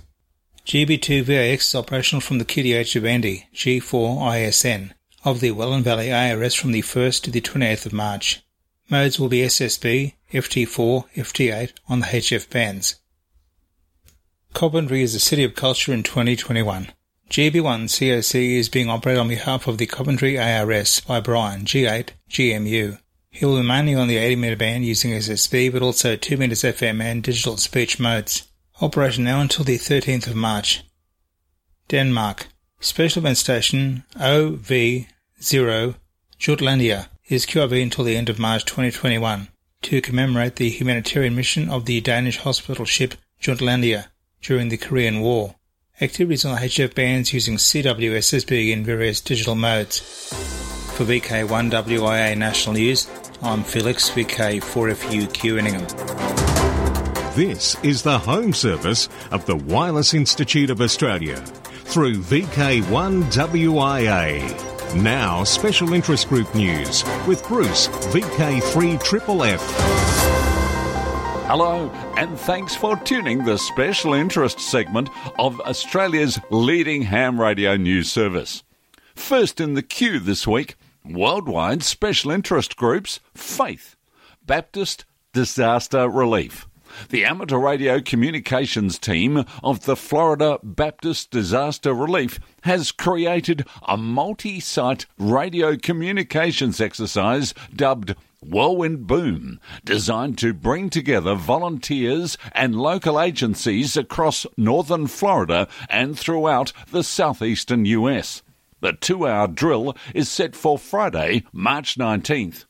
GB2VAX 0.65 1.55
is 1.63 1.75
operational 1.75 2.21
from 2.21 2.39
the 2.39 2.45
QTH 2.45 2.95
of 2.95 3.05
Andy, 3.05 3.49
G4ISN, 3.53 4.93
of 5.25 5.41
the 5.41 5.51
Welland 5.51 5.83
Valley 5.83 6.13
ARS 6.13 6.55
from 6.55 6.71
the 6.71 6.83
1st 6.83 7.23
to 7.23 7.33
the 7.33 7.41
28th 7.41 7.87
of 7.87 7.93
March. 7.93 8.41
Modes 8.89 9.19
will 9.19 9.29
be 9.29 9.41
SSB, 9.41 10.13
FT4, 10.33 11.07
FT8 11.17 11.73
on 11.89 11.99
the 11.99 12.07
HF 12.07 12.49
bands. 12.49 13.02
Coventry 14.55 15.03
is 15.03 15.15
a 15.15 15.21
city 15.21 15.45
of 15.45 15.55
culture 15.55 15.93
in 15.93 16.03
2021. 16.03 16.93
GB1 17.31 17.85
COC 17.89 18.59
is 18.59 18.69
being 18.69 18.91
operated 18.91 19.21
on 19.21 19.29
behalf 19.29 19.67
of 19.67 19.79
the 19.79 19.87
Coventry 19.87 20.39
ARS 20.39 21.01
by 21.01 21.21
Brian, 21.21 21.65
G8, 21.65 22.11
GMU. 22.29 22.99
He 23.31 23.47
will 23.47 23.57
be 23.57 23.67
mainly 23.67 23.95
on 23.95 24.09
the 24.09 24.19
80 24.19 24.37
meter 24.37 24.57
band 24.57 24.85
using 24.85 25.13
SSB 25.13 25.73
but 25.73 25.83
also 25.83 26.17
2 26.17 26.37
meters 26.37 26.63
FM 26.63 27.03
and 27.03 27.23
digital 27.23 27.57
speech 27.57 27.99
modes. 27.99 28.47
Operation 28.81 29.25
now 29.25 29.41
until 29.41 29.65
the 29.65 29.79
13th 29.79 30.27
of 30.27 30.37
March. 30.37 30.85
Denmark. 31.89 32.49
Special 32.79 33.23
event 33.23 33.39
station 33.39 34.05
OV0 34.17 35.95
Jutlandia 36.39 37.09
is 37.29 37.47
QRV 37.47 37.83
until 37.83 38.05
the 38.05 38.17
end 38.17 38.29
of 38.29 38.39
March 38.39 38.67
2021 38.67 39.49
to 39.81 40.01
commemorate 40.03 40.57
the 40.57 40.69
humanitarian 40.69 41.35
mission 41.35 41.71
of 41.71 41.87
the 41.87 42.01
Danish 42.03 42.39
hospital 42.39 42.85
ship 42.85 43.15
Jutlandia 43.41 44.09
during 44.43 44.69
the 44.69 44.77
Korean 44.77 45.21
War. 45.21 45.55
Activities 46.01 46.45
on 46.45 46.59
HF 46.59 46.95
bands 46.95 47.33
using 47.33 47.57
CWSSB 47.57 48.73
in 48.73 48.85
various 48.85 49.21
digital 49.21 49.55
modes. 49.55 50.01
For 50.97 51.05
VK1WIA 51.05 52.37
National 52.37 52.75
News, 52.75 53.09
I'm 53.41 53.63
Felix 53.63 54.11
VK4FU 54.11 55.33
Queuingham. 55.33 55.87
This 57.35 57.83
is 57.83 58.03
the 58.03 58.19
home 58.19 58.53
service 58.53 59.09
of 59.31 59.47
the 59.47 59.57
Wireless 59.57 60.13
Institute 60.13 60.69
of 60.69 60.83
Australia 60.83 61.37
through 61.37 62.17
VK1WIA. 62.17 65.03
Now, 65.03 65.43
special 65.45 65.95
interest 65.95 66.29
group 66.29 66.55
news 66.55 67.03
with 67.27 67.43
Bruce, 67.49 67.89
VK3FFF. 67.89 70.12
Hello, 71.55 71.91
and 72.17 72.39
thanks 72.41 72.75
for 72.75 72.97
tuning 72.97 73.45
the 73.45 73.59
special 73.59 74.15
interest 74.15 74.59
segment 74.59 75.11
of 75.39 75.61
Australia's 75.61 76.41
leading 76.49 77.03
ham 77.03 77.39
radio 77.39 77.77
news 77.77 78.11
service. 78.11 78.63
First 79.15 79.61
in 79.61 79.75
the 79.75 79.83
queue 79.83 80.19
this 80.19 80.47
week, 80.47 80.77
worldwide 81.05 81.83
special 81.83 82.31
interest 82.31 82.75
groups 82.75 83.21
Faith, 83.35 83.97
Baptist 84.47 85.05
Disaster 85.35 86.09
Relief. 86.09 86.67
The 87.11 87.27
amateur 87.27 87.59
radio 87.59 88.01
communications 88.01 88.99
team 88.99 89.45
of 89.63 89.85
the 89.85 89.95
Florida 89.95 90.59
Baptist 90.63 91.31
Disaster 91.31 91.93
Relief 91.93 92.41
has 92.63 92.93
created 92.93 93.67
a 93.87 93.99
multi 93.99 94.59
site 94.59 95.05
radio 95.19 95.77
communications 95.77 96.81
exercise 96.81 97.53
dubbed 97.77 98.15
Whirlwind 98.43 99.07
Boom, 99.07 99.61
designed 99.85 100.37
to 100.39 100.53
bring 100.53 100.91
together 100.91 101.35
volunteers 101.35 102.37
and 102.53 102.75
local 102.75 103.21
agencies 103.21 103.97
across 103.97 104.47
northern 104.57 105.07
Florida 105.07 105.69
and 105.89 106.19
throughout 106.19 106.73
the 106.91 107.05
southeastern 107.05 107.85
US. 107.85 108.43
The 108.81 108.95
two 108.95 109.29
hour 109.29 109.47
drill 109.47 109.97
is 110.13 110.29
set 110.29 110.57
for 110.57 110.77
Friday, 110.77 111.45
March 111.53 111.97
19th. 111.97 112.65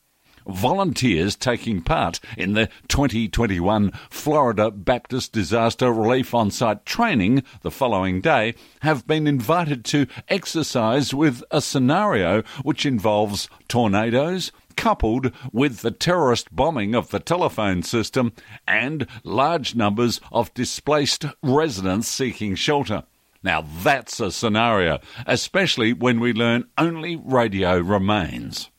Volunteers 0.46 1.36
taking 1.36 1.80
part 1.80 2.18
in 2.36 2.54
the 2.54 2.68
2021 2.88 3.92
Florida 4.10 4.70
Baptist 4.70 5.32
Disaster 5.32 5.92
Relief 5.92 6.34
on 6.34 6.50
site 6.50 6.84
training 6.84 7.44
the 7.62 7.70
following 7.70 8.20
day 8.20 8.54
have 8.80 9.06
been 9.06 9.26
invited 9.26 9.84
to 9.86 10.06
exercise 10.28 11.14
with 11.14 11.44
a 11.50 11.60
scenario 11.60 12.42
which 12.62 12.84
involves 12.84 13.48
tornadoes, 13.68 14.50
coupled 14.76 15.32
with 15.52 15.82
the 15.82 15.90
terrorist 15.90 16.54
bombing 16.54 16.94
of 16.94 17.10
the 17.10 17.20
telephone 17.20 17.82
system 17.82 18.32
and 18.66 19.06
large 19.24 19.74
numbers 19.74 20.20
of 20.30 20.52
displaced 20.54 21.24
residents 21.42 22.08
seeking 22.08 22.54
shelter. 22.54 23.04
Now 23.42 23.64
that's 23.82 24.20
a 24.20 24.30
scenario, 24.30 25.00
especially 25.26 25.92
when 25.92 26.20
we 26.20 26.32
learn 26.32 26.68
only 26.78 27.16
radio 27.16 27.78
remains. 27.78 28.70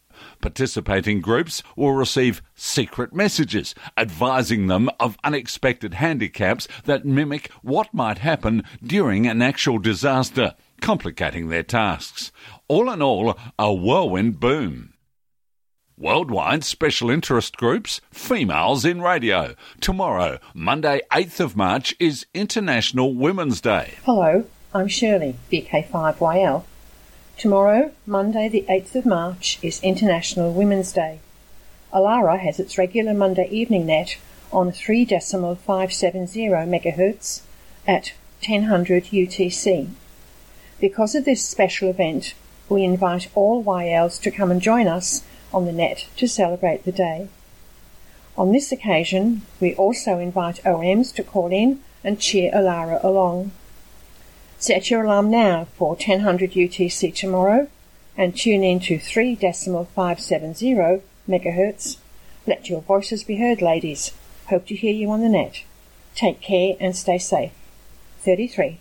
Participating 0.41 1.21
groups 1.21 1.63
will 1.75 1.93
receive 1.93 2.41
secret 2.53 3.13
messages 3.13 3.73
advising 3.97 4.67
them 4.67 4.89
of 5.00 5.17
unexpected 5.23 5.95
handicaps 5.95 6.67
that 6.83 7.05
mimic 7.05 7.50
what 7.62 7.93
might 7.93 8.17
happen 8.17 8.63
during 8.81 9.25
an 9.25 9.41
actual 9.41 9.79
disaster, 9.79 10.53
complicating 10.81 11.47
their 11.47 11.63
tasks. 11.63 12.31
All 12.67 12.91
in 12.91 13.01
all, 13.01 13.38
a 13.57 13.73
whirlwind 13.73 14.39
boom. 14.39 14.92
Worldwide 16.03 16.65
special 16.65 17.10
interest 17.10 17.55
groups, 17.55 18.01
females 18.12 18.83
in 18.83 19.01
radio. 19.01 19.55
Tomorrow, 19.79 20.39
Monday, 20.53 21.00
8th 21.13 21.39
of 21.39 21.55
March, 21.55 21.95
is 21.98 22.25
International 22.33 23.13
Women's 23.13 23.62
Day. 23.62 23.93
Hello, 24.03 24.43
I'm 24.74 24.89
Shirley, 24.89 25.38
VK5YL. 25.50 26.65
Tomorrow, 27.38 27.93
Monday, 28.05 28.50
the 28.50 28.65
8th 28.67 28.95
of 28.95 29.05
March, 29.05 29.57
is 29.62 29.81
International 29.81 30.51
Women's 30.51 30.91
Day. 30.91 31.19
Alara 31.93 32.38
has 32.38 32.60
its 32.60 32.77
regular 32.77 33.13
Monday 33.13 33.48
evening 33.50 33.86
net 33.86 34.17
on 34.51 34.72
3.570 34.72 35.57
MHz 35.63 37.43
at 37.88 38.12
1000 38.45 38.86
UTC. 38.86 39.88
Because 40.81 41.15
of 41.15 41.24
this 41.24 41.48
special 41.48 41.88
event, 41.89 42.33
we 42.67 42.83
invite 42.83 43.29
all 43.36 43.63
YLs 43.63 44.22
to 44.22 44.31
come 44.31 44.51
and 44.51 44.62
join 44.62 44.89
us 44.89 45.24
on 45.53 45.65
the 45.65 45.72
net 45.72 46.07
to 46.17 46.27
celebrate 46.27 46.83
the 46.83 46.91
day. 46.91 47.29
On 48.38 48.51
this 48.51 48.72
occasion, 48.72 49.43
we 49.60 49.75
also 49.75 50.17
invite 50.17 50.63
OMs 50.63 51.13
to 51.15 51.24
call 51.24 51.51
in 51.51 51.81
and 52.03 52.19
cheer 52.19 52.51
Alara 52.51 53.03
along. 53.03 53.51
Set 54.57 54.89
your 54.89 55.03
alarm 55.03 55.29
now 55.29 55.67
for 55.77 55.89
1000 55.89 56.51
UTC 56.51 57.13
tomorrow 57.13 57.67
and 58.17 58.36
tune 58.36 58.63
in 58.63 58.79
to 58.79 58.98
3.570 58.98 61.01
megahertz. 61.27 61.98
Let 62.48 62.69
your 62.69 62.81
voices 62.81 63.24
be 63.24 63.38
heard, 63.38 63.62
ladies. 63.62 64.13
Hope 64.50 64.65
to 64.67 64.75
hear 64.75 64.93
you 64.93 65.12
on 65.12 65.22
the 65.22 65.29
net. 65.29 65.63
Take 66.15 66.41
care 66.41 66.75
and 66.79 66.95
stay 66.95 67.17
safe. 67.17 67.51
33. 68.22 68.79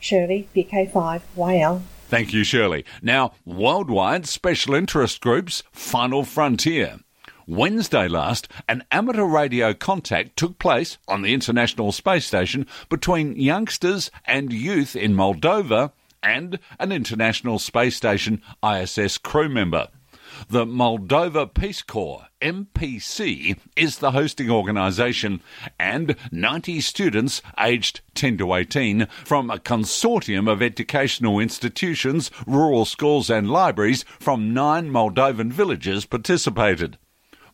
Shirley, 0.00 0.48
VK5YL. 0.54 1.82
Thank 2.12 2.34
you, 2.34 2.44
Shirley. 2.44 2.84
Now, 3.00 3.32
worldwide 3.46 4.26
special 4.26 4.74
interest 4.74 5.22
groups, 5.22 5.62
Final 5.72 6.24
Frontier. 6.24 6.98
Wednesday 7.46 8.06
last, 8.06 8.48
an 8.68 8.84
amateur 8.92 9.24
radio 9.24 9.72
contact 9.72 10.36
took 10.36 10.58
place 10.58 10.98
on 11.08 11.22
the 11.22 11.32
International 11.32 11.90
Space 11.90 12.26
Station 12.26 12.66
between 12.90 13.36
youngsters 13.36 14.10
and 14.26 14.52
youth 14.52 14.94
in 14.94 15.14
Moldova 15.14 15.92
and 16.22 16.58
an 16.78 16.92
International 16.92 17.58
Space 17.58 17.96
Station 17.96 18.42
ISS 18.62 19.16
crew 19.16 19.48
member. 19.48 19.88
The 20.48 20.64
Moldova 20.64 21.52
Peace 21.52 21.82
Corps, 21.82 22.26
MPC, 22.40 23.58
is 23.76 23.98
the 23.98 24.10
hosting 24.10 24.50
organisation, 24.50 25.40
and 25.78 26.16
90 26.30 26.80
students 26.80 27.42
aged 27.58 28.00
10 28.14 28.38
to 28.38 28.54
18 28.54 29.06
from 29.24 29.50
a 29.50 29.58
consortium 29.58 30.50
of 30.50 30.62
educational 30.62 31.38
institutions, 31.38 32.30
rural 32.46 32.84
schools, 32.84 33.30
and 33.30 33.50
libraries 33.50 34.04
from 34.18 34.52
nine 34.52 34.90
Moldovan 34.90 35.52
villages 35.52 36.06
participated. 36.06 36.98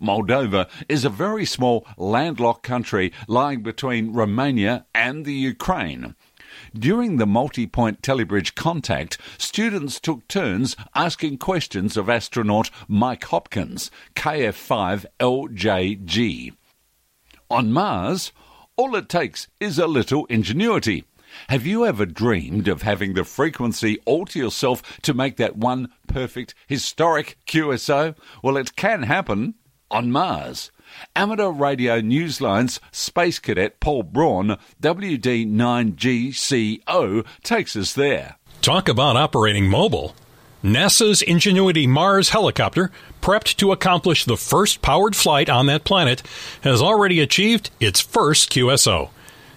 Moldova 0.00 0.68
is 0.88 1.04
a 1.04 1.10
very 1.10 1.44
small 1.44 1.86
landlocked 1.96 2.62
country 2.62 3.12
lying 3.26 3.62
between 3.62 4.12
Romania 4.12 4.86
and 4.94 5.24
the 5.24 5.34
Ukraine. 5.34 6.14
During 6.74 7.16
the 7.16 7.26
multi 7.26 7.66
point 7.66 8.02
telebridge 8.02 8.54
contact, 8.54 9.18
students 9.38 9.98
took 10.00 10.28
turns 10.28 10.76
asking 10.94 11.38
questions 11.38 11.96
of 11.96 12.08
astronaut 12.08 12.70
Mike 12.86 13.24
Hopkins, 13.24 13.90
KF5LJG. 14.14 16.52
On 17.50 17.72
Mars, 17.72 18.32
all 18.76 18.94
it 18.94 19.08
takes 19.08 19.48
is 19.58 19.78
a 19.78 19.86
little 19.86 20.26
ingenuity. 20.26 21.04
Have 21.48 21.66
you 21.66 21.86
ever 21.86 22.06
dreamed 22.06 22.68
of 22.68 22.82
having 22.82 23.14
the 23.14 23.24
frequency 23.24 23.98
all 24.04 24.26
to 24.26 24.38
yourself 24.38 25.00
to 25.02 25.14
make 25.14 25.36
that 25.36 25.56
one 25.56 25.88
perfect, 26.06 26.54
historic 26.66 27.38
QSO? 27.46 28.16
Well, 28.42 28.56
it 28.56 28.76
can 28.76 29.04
happen 29.04 29.54
on 29.90 30.10
Mars. 30.10 30.70
Amateur 31.14 31.50
Radio 31.50 32.00
Newsline's 32.00 32.80
Space 32.92 33.38
Cadet 33.38 33.78
Paul 33.80 34.04
Braun, 34.04 34.56
WD9GCO, 34.82 37.26
takes 37.42 37.76
us 37.76 37.92
there. 37.92 38.36
Talk 38.62 38.88
about 38.88 39.16
operating 39.16 39.68
mobile. 39.68 40.14
NASA's 40.64 41.22
Ingenuity 41.22 41.86
Mars 41.86 42.30
helicopter, 42.30 42.90
prepped 43.22 43.54
to 43.56 43.70
accomplish 43.70 44.24
the 44.24 44.36
first 44.36 44.82
powered 44.82 45.14
flight 45.14 45.48
on 45.48 45.66
that 45.66 45.84
planet, 45.84 46.20
has 46.62 46.82
already 46.82 47.20
achieved 47.20 47.70
its 47.78 48.00
first 48.00 48.50
QSO. 48.50 49.10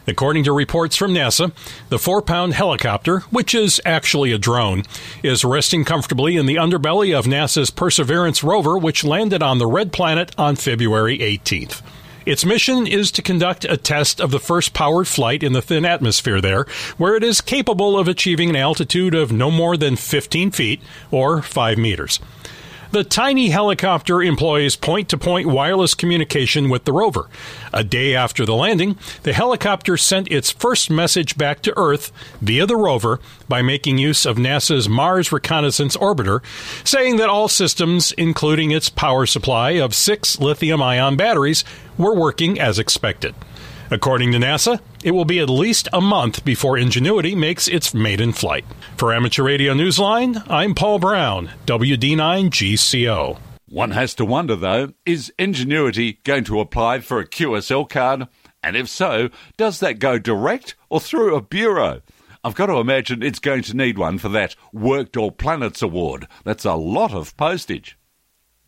According 0.08 0.46
to 0.46 0.51
reports 0.51 0.96
from 0.96 1.13
NASA, 1.13 1.51
the 1.89 2.00
four 2.00 2.22
pound 2.22 2.53
helicopter, 2.53 3.20
which 3.29 3.53
is 3.53 3.79
actually 3.86 4.31
a 4.31 4.39
drone, 4.39 4.84
is 5.22 5.46
resting 5.46 5.86
comfortably 5.86 6.38
in 6.38 6.48
the 6.48 6.55
underbelly 6.55 7.17
of 7.17 7.25
NASA's 7.25 7.70
Perseverance 7.70 8.43
rover, 8.43 8.77
which 8.77 9.03
landed 9.03 9.43
on 9.43 9.60
the 9.60 9.67
red 9.67 9.93
planet 9.93 10.34
on 10.38 10.55
February 10.55 11.20
18th. 11.20 11.81
Its 12.25 12.46
mission 12.46 12.86
is 12.86 13.12
to 13.12 13.22
conduct 13.22 13.65
a 13.65 13.77
test 13.77 14.22
of 14.22 14.31
the 14.31 14.39
first 14.39 14.74
powered 14.74 15.08
flight 15.08 15.41
in 15.43 15.53
the 15.53 15.62
thin 15.62 15.86
atmosphere 15.86 16.39
there, 16.39 16.65
where 16.98 17.15
it 17.15 17.24
is 17.24 17.41
capable 17.41 17.98
of 17.98 18.08
achieving 18.08 18.50
an 18.50 18.55
altitude 18.55 19.15
of 19.15 19.31
no 19.31 19.50
more 19.50 19.75
than 19.75 19.96
15 19.96 20.51
feet 20.51 20.81
or 21.10 21.41
5 21.41 21.77
meters. 21.77 22.20
The 22.91 23.05
tiny 23.05 23.51
helicopter 23.51 24.21
employs 24.21 24.75
point 24.75 25.07
to 25.10 25.17
point 25.17 25.48
wireless 25.48 25.93
communication 25.93 26.69
with 26.69 26.83
the 26.83 26.91
rover. 26.91 27.29
A 27.71 27.86
day 27.86 28.13
after 28.13 28.45
the 28.45 28.53
landing, 28.53 28.98
the 29.24 29.31
helicopter 29.31 29.95
sent 29.95 30.29
its 30.29 30.51
first 30.51 30.89
message 30.89 31.38
back 31.38 31.62
to 31.62 31.77
Earth 31.77 32.12
via 32.41 32.65
the 32.65 32.75
rover 32.75 33.21
by 33.48 33.62
making 33.62 33.98
use 33.98 34.25
of 34.25 34.36
NASA's 34.36 34.89
Mars 34.89 35.31
Reconnaissance 35.31 35.95
Orbiter, 35.95 36.41
saying 36.83 37.15
that 37.15 37.29
all 37.29 37.48
systems, 37.48 38.12
including 38.13 38.71
its 38.71 38.89
power 38.89 39.25
supply 39.25 39.71
of 39.71 39.95
six 39.95 40.38
lithium 40.41 40.81
ion 40.81 41.15
batteries, 41.15 41.63
were 41.98 42.13
working 42.13 42.60
as 42.60 42.77
expected. 42.77 43.33
According 43.89 44.33
to 44.33 44.38
NASA, 44.38 44.81
it 45.03 45.12
will 45.12 45.25
be 45.25 45.39
at 45.39 45.50
least 45.50 45.88
a 45.93 46.01
month 46.01 46.43
before 46.46 46.77
Ingenuity 46.77 47.36
makes 47.36 47.67
its 47.67 47.93
maiden 47.93 48.31
flight. 48.31 48.65
For 48.98 49.13
Amateur 49.13 49.43
Radio 49.43 49.74
Newsline, 49.74 50.46
I'm 50.50 50.75
Paul 50.75 51.00
Braun, 51.00 51.51
WD9GCO. 51.65 53.38
One 53.70 53.91
has 53.91 54.13
to 54.15 54.25
wonder, 54.25 54.55
though, 54.55 54.93
is 55.05 55.34
Ingenuity 55.39 56.20
going 56.24 56.43
to 56.43 56.60
apply 56.60 57.00
for 57.00 57.20
a 57.20 57.27
QSL 57.27 57.89
card? 57.89 58.27
And 58.62 58.75
if 58.75 58.89
so, 58.89 59.29
does 59.55 59.79
that 59.79 60.00
go 60.00 60.20
direct 60.20 60.75
or 60.89 61.00
through 61.00 61.36
a 61.36 61.41
bureau? 61.41 62.01
I've 62.43 62.55
got 62.55 62.65
to 62.65 62.79
imagine 62.79 63.24
it's 63.24 63.39
going 63.39 63.62
to 63.63 63.77
need 63.77 63.98
one 63.98 64.17
for 64.17 64.27
that 64.29 64.55
Worked 64.74 65.15
All 65.15 65.31
Planets 65.31 65.81
award. 65.81 66.27
That's 66.43 66.65
a 66.65 66.74
lot 66.74 67.13
of 67.13 67.38
postage. 67.38 67.98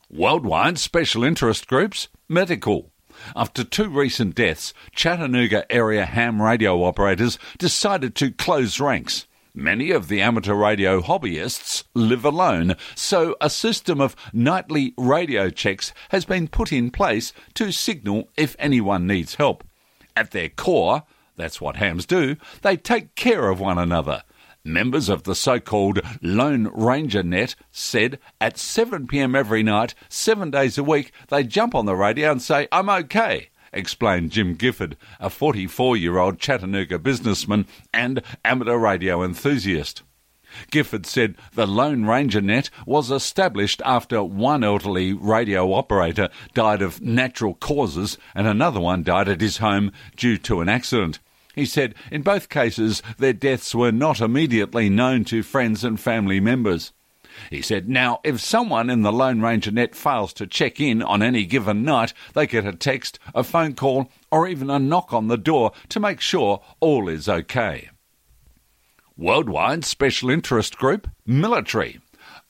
Worldwide 0.09 0.77
special 0.77 1.23
interest 1.23 1.67
groups, 1.67 2.07
medical. 2.29 2.92
After 3.35 3.63
two 3.63 3.89
recent 3.89 4.35
deaths, 4.35 4.73
Chattanooga 4.95 5.71
area 5.71 6.05
ham 6.05 6.41
radio 6.41 6.83
operators 6.83 7.39
decided 7.57 8.15
to 8.15 8.31
close 8.31 8.79
ranks. 8.79 9.27
Many 9.55 9.91
of 9.91 10.07
the 10.07 10.19
amateur 10.19 10.55
radio 10.55 10.99
hobbyists 10.99 11.83
live 11.93 12.25
alone, 12.25 12.75
so 12.95 13.35
a 13.39 13.51
system 13.51 14.01
of 14.01 14.15
nightly 14.33 14.95
radio 14.97 15.51
checks 15.51 15.93
has 16.09 16.25
been 16.25 16.47
put 16.47 16.71
in 16.71 16.89
place 16.89 17.33
to 17.53 17.71
signal 17.71 18.29
if 18.35 18.55
anyone 18.57 19.05
needs 19.05 19.35
help. 19.35 19.63
At 20.15 20.31
their 20.31 20.49
core, 20.49 21.03
that's 21.35 21.61
what 21.61 21.75
hams 21.75 22.07
do, 22.07 22.35
they 22.63 22.77
take 22.77 23.13
care 23.15 23.49
of 23.49 23.59
one 23.59 23.77
another. 23.77 24.23
Members 24.65 25.09
of 25.09 25.23
the 25.23 25.35
so 25.35 25.59
called 25.59 25.99
Lone 26.21 26.71
Ranger 26.73 27.21
Net 27.21 27.53
said 27.69 28.17
at 28.39 28.57
7 28.57 29.07
pm 29.07 29.35
every 29.35 29.61
night, 29.61 29.93
seven 30.07 30.51
days 30.51 30.77
a 30.77 30.83
week, 30.85 31.11
they 31.27 31.43
jump 31.43 31.75
on 31.75 31.85
the 31.85 31.97
radio 31.97 32.31
and 32.31 32.41
say, 32.41 32.69
I'm 32.71 32.89
okay, 32.89 33.49
explained 33.73 34.31
Jim 34.31 34.55
Gifford, 34.55 34.95
a 35.19 35.29
44 35.29 35.97
year 35.97 36.17
old 36.17 36.39
Chattanooga 36.39 36.97
businessman 36.97 37.67
and 37.93 38.21
amateur 38.45 38.77
radio 38.77 39.21
enthusiast. 39.21 40.01
Gifford 40.71 41.05
said 41.05 41.35
the 41.55 41.67
Lone 41.67 42.05
Ranger 42.05 42.39
Net 42.39 42.69
was 42.85 43.11
established 43.11 43.81
after 43.83 44.23
one 44.23 44.63
elderly 44.63 45.11
radio 45.11 45.73
operator 45.73 46.29
died 46.53 46.81
of 46.81 47.01
natural 47.01 47.55
causes 47.55 48.17
and 48.33 48.47
another 48.47 48.79
one 48.79 49.03
died 49.03 49.27
at 49.27 49.41
his 49.41 49.57
home 49.57 49.91
due 50.15 50.37
to 50.37 50.61
an 50.61 50.69
accident. 50.69 51.19
He 51.53 51.65
said 51.65 51.95
in 52.11 52.21
both 52.23 52.49
cases 52.49 53.01
their 53.17 53.33
deaths 53.33 53.75
were 53.75 53.91
not 53.91 54.19
immediately 54.19 54.89
known 54.89 55.23
to 55.25 55.43
friends 55.43 55.83
and 55.83 55.99
family 55.99 56.39
members. 56.39 56.91
He 57.49 57.61
said, 57.61 57.89
Now, 57.89 58.19
if 58.23 58.39
someone 58.39 58.89
in 58.89 59.01
the 59.01 59.11
Lone 59.11 59.41
Ranger 59.41 59.71
net 59.71 59.95
fails 59.95 60.33
to 60.33 60.47
check 60.47 60.79
in 60.79 61.01
on 61.01 61.23
any 61.23 61.45
given 61.45 61.83
night, 61.83 62.13
they 62.33 62.45
get 62.45 62.65
a 62.65 62.73
text, 62.73 63.17
a 63.33 63.43
phone 63.43 63.73
call, 63.73 64.09
or 64.31 64.47
even 64.47 64.69
a 64.69 64.79
knock 64.79 65.13
on 65.13 65.27
the 65.27 65.37
door 65.37 65.71
to 65.89 65.99
make 65.99 66.21
sure 66.21 66.61
all 66.79 67.07
is 67.07 67.27
okay. 67.27 67.89
Worldwide 69.17 69.85
Special 69.85 70.29
Interest 70.29 70.77
Group, 70.77 71.07
Military. 71.25 71.99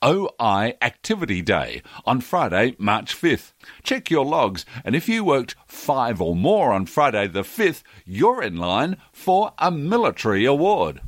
OI 0.03 0.75
Activity 0.81 1.41
Day 1.41 1.81
on 2.05 2.19
Friday, 2.19 2.75
March 2.77 3.15
5th. 3.15 3.53
Check 3.83 4.11
your 4.11 4.25
logs, 4.25 4.65
and 4.83 4.95
if 4.95 5.07
you 5.07 5.23
worked 5.23 5.55
five 5.65 6.21
or 6.21 6.35
more 6.35 6.73
on 6.73 6.85
Friday 6.85 7.27
the 7.27 7.43
5th, 7.43 7.83
you're 8.05 8.43
in 8.43 8.57
line 8.57 8.97
for 9.13 9.53
a 9.57 9.71
military 9.71 10.43
award. 10.43 11.01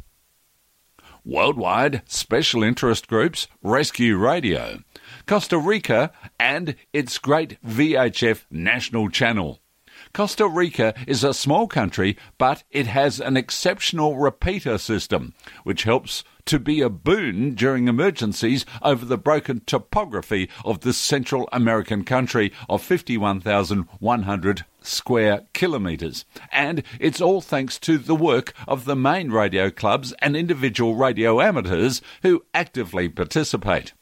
Worldwide 1.25 2.03
Special 2.05 2.63
Interest 2.63 3.05
Groups 3.07 3.47
Rescue 3.61 4.15
Radio. 4.15 4.79
Costa 5.25 5.57
Rica 5.57 6.11
and 6.39 6.75
its 6.93 7.17
great 7.17 7.57
VHF 7.63 8.45
national 8.49 9.09
channel. 9.09 9.59
Costa 10.13 10.47
Rica 10.47 10.93
is 11.07 11.23
a 11.23 11.33
small 11.33 11.67
country, 11.67 12.15
but 12.37 12.63
it 12.69 12.87
has 12.87 13.19
an 13.19 13.35
exceptional 13.35 14.17
repeater 14.17 14.77
system, 14.77 15.33
which 15.63 15.83
helps 15.83 16.23
to 16.45 16.59
be 16.59 16.81
a 16.81 16.89
boon 16.89 17.55
during 17.55 17.87
emergencies 17.87 18.65
over 18.81 19.05
the 19.05 19.17
broken 19.17 19.61
topography 19.65 20.49
of 20.63 20.81
this 20.81 20.97
Central 20.97 21.49
American 21.51 22.03
country 22.03 22.51
of 22.69 22.81
51,100 22.81 24.65
square 24.81 25.45
kilometres. 25.53 26.25
And 26.51 26.83
it's 26.99 27.21
all 27.21 27.41
thanks 27.41 27.79
to 27.79 27.97
the 27.97 28.15
work 28.15 28.53
of 28.67 28.85
the 28.85 28.95
main 28.95 29.31
radio 29.31 29.69
clubs 29.69 30.13
and 30.19 30.35
individual 30.35 30.95
radio 30.95 31.41
amateurs 31.41 32.01
who 32.21 32.45
actively 32.53 33.09
participate. 33.09 33.93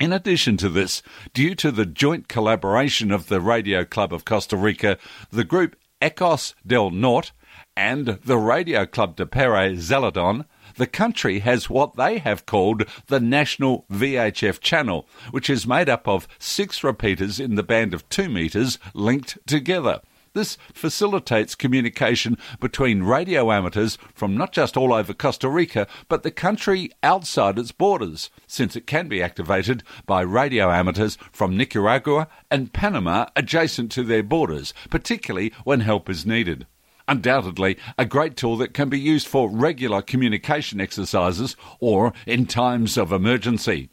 In 0.00 0.12
addition 0.12 0.56
to 0.58 0.68
this, 0.68 1.02
due 1.34 1.56
to 1.56 1.72
the 1.72 1.86
joint 1.86 2.28
collaboration 2.28 3.10
of 3.10 3.26
the 3.26 3.40
Radio 3.40 3.84
Club 3.84 4.12
of 4.12 4.24
Costa 4.24 4.56
Rica, 4.56 4.96
the 5.30 5.42
group 5.42 5.74
Ecos 6.00 6.54
del 6.64 6.90
Norte, 6.90 7.32
and 7.76 8.06
the 8.06 8.38
Radio 8.38 8.86
Club 8.86 9.16
de 9.16 9.26
Pérez 9.26 9.78
Zeledón, 9.78 10.44
the 10.78 10.86
country 10.86 11.40
has 11.40 11.68
what 11.68 11.96
they 11.96 12.18
have 12.18 12.46
called 12.46 12.84
the 13.08 13.20
National 13.20 13.84
VHF 13.92 14.60
Channel, 14.60 15.06
which 15.30 15.50
is 15.50 15.66
made 15.66 15.88
up 15.88 16.08
of 16.08 16.26
six 16.38 16.82
repeaters 16.82 17.38
in 17.38 17.56
the 17.56 17.62
band 17.62 17.92
of 17.92 18.08
two 18.08 18.28
metres 18.28 18.78
linked 18.94 19.38
together. 19.46 20.00
This 20.34 20.56
facilitates 20.72 21.56
communication 21.56 22.38
between 22.60 23.02
radio 23.02 23.50
amateurs 23.50 23.98
from 24.14 24.36
not 24.36 24.52
just 24.52 24.76
all 24.76 24.92
over 24.92 25.12
Costa 25.12 25.48
Rica, 25.48 25.88
but 26.08 26.22
the 26.22 26.30
country 26.30 26.92
outside 27.02 27.58
its 27.58 27.72
borders, 27.72 28.30
since 28.46 28.76
it 28.76 28.86
can 28.86 29.08
be 29.08 29.20
activated 29.20 29.82
by 30.06 30.20
radio 30.20 30.70
amateurs 30.70 31.18
from 31.32 31.56
Nicaragua 31.56 32.28
and 32.52 32.72
Panama 32.72 33.26
adjacent 33.34 33.90
to 33.92 34.04
their 34.04 34.22
borders, 34.22 34.72
particularly 34.90 35.52
when 35.64 35.80
help 35.80 36.08
is 36.08 36.24
needed. 36.24 36.66
Undoubtedly, 37.08 37.78
a 37.96 38.04
great 38.04 38.36
tool 38.36 38.58
that 38.58 38.74
can 38.74 38.90
be 38.90 39.00
used 39.00 39.26
for 39.26 39.48
regular 39.48 40.02
communication 40.02 40.78
exercises 40.78 41.56
or 41.80 42.12
in 42.26 42.44
times 42.44 42.98
of 42.98 43.12
emergency. 43.12 43.88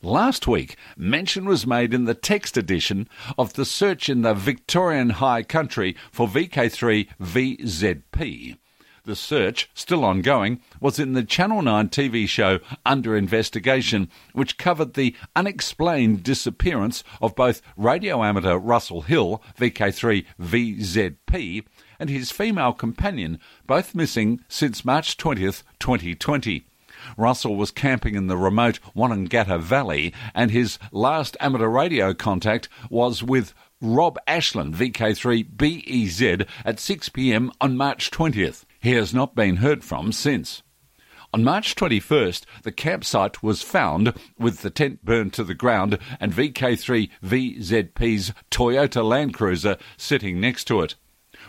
Last 0.00 0.48
week, 0.48 0.76
mention 0.96 1.44
was 1.44 1.66
made 1.66 1.92
in 1.92 2.04
the 2.04 2.14
text 2.14 2.56
edition 2.56 3.06
of 3.36 3.52
the 3.52 3.66
search 3.66 4.08
in 4.08 4.22
the 4.22 4.32
Victorian 4.32 5.10
High 5.10 5.42
Country 5.42 5.94
for 6.10 6.26
VK3 6.26 7.08
VZP. 7.22 8.56
The 9.06 9.14
search, 9.14 9.68
still 9.74 10.02
ongoing, 10.02 10.62
was 10.80 10.98
in 10.98 11.12
the 11.12 11.24
Channel 11.24 11.60
9 11.60 11.90
TV 11.90 12.26
show 12.26 12.60
Under 12.86 13.14
Investigation, 13.14 14.08
which 14.32 14.56
covered 14.56 14.94
the 14.94 15.14
unexplained 15.36 16.22
disappearance 16.22 17.04
of 17.20 17.34
both 17.34 17.60
radio 17.76 18.24
amateur 18.24 18.56
Russell 18.56 19.02
Hill, 19.02 19.42
VK3 19.58 20.24
VZP, 20.40 21.64
and 21.98 22.10
his 22.10 22.30
female 22.30 22.72
companion, 22.72 23.38
both 23.66 23.94
missing 23.94 24.40
since 24.48 24.84
March 24.84 25.16
20th, 25.16 25.62
2020. 25.78 26.66
Russell 27.16 27.56
was 27.56 27.70
camping 27.70 28.14
in 28.14 28.28
the 28.28 28.36
remote 28.36 28.78
Wonnangatta 28.96 29.60
Valley, 29.60 30.12
and 30.34 30.50
his 30.50 30.78
last 30.90 31.36
amateur 31.40 31.68
radio 31.68 32.14
contact 32.14 32.68
was 32.90 33.22
with 33.22 33.54
Rob 33.80 34.18
Ashland, 34.26 34.74
VK3BEZ, 34.74 36.46
at 36.64 36.80
6 36.80 37.08
pm 37.10 37.52
on 37.60 37.76
March 37.76 38.10
20th. 38.10 38.64
He 38.80 38.92
has 38.92 39.12
not 39.12 39.34
been 39.34 39.56
heard 39.56 39.84
from 39.84 40.12
since. 40.12 40.62
On 41.34 41.42
March 41.42 41.74
21st, 41.74 42.44
the 42.62 42.70
campsite 42.70 43.42
was 43.42 43.60
found 43.60 44.14
with 44.38 44.62
the 44.62 44.70
tent 44.70 45.04
burned 45.04 45.32
to 45.32 45.42
the 45.42 45.52
ground 45.52 45.98
and 46.20 46.32
VK3 46.32 47.10
VZP's 47.24 48.32
Toyota 48.52 49.02
Land 49.02 49.34
Cruiser 49.34 49.76
sitting 49.96 50.40
next 50.40 50.64
to 50.66 50.80
it. 50.80 50.94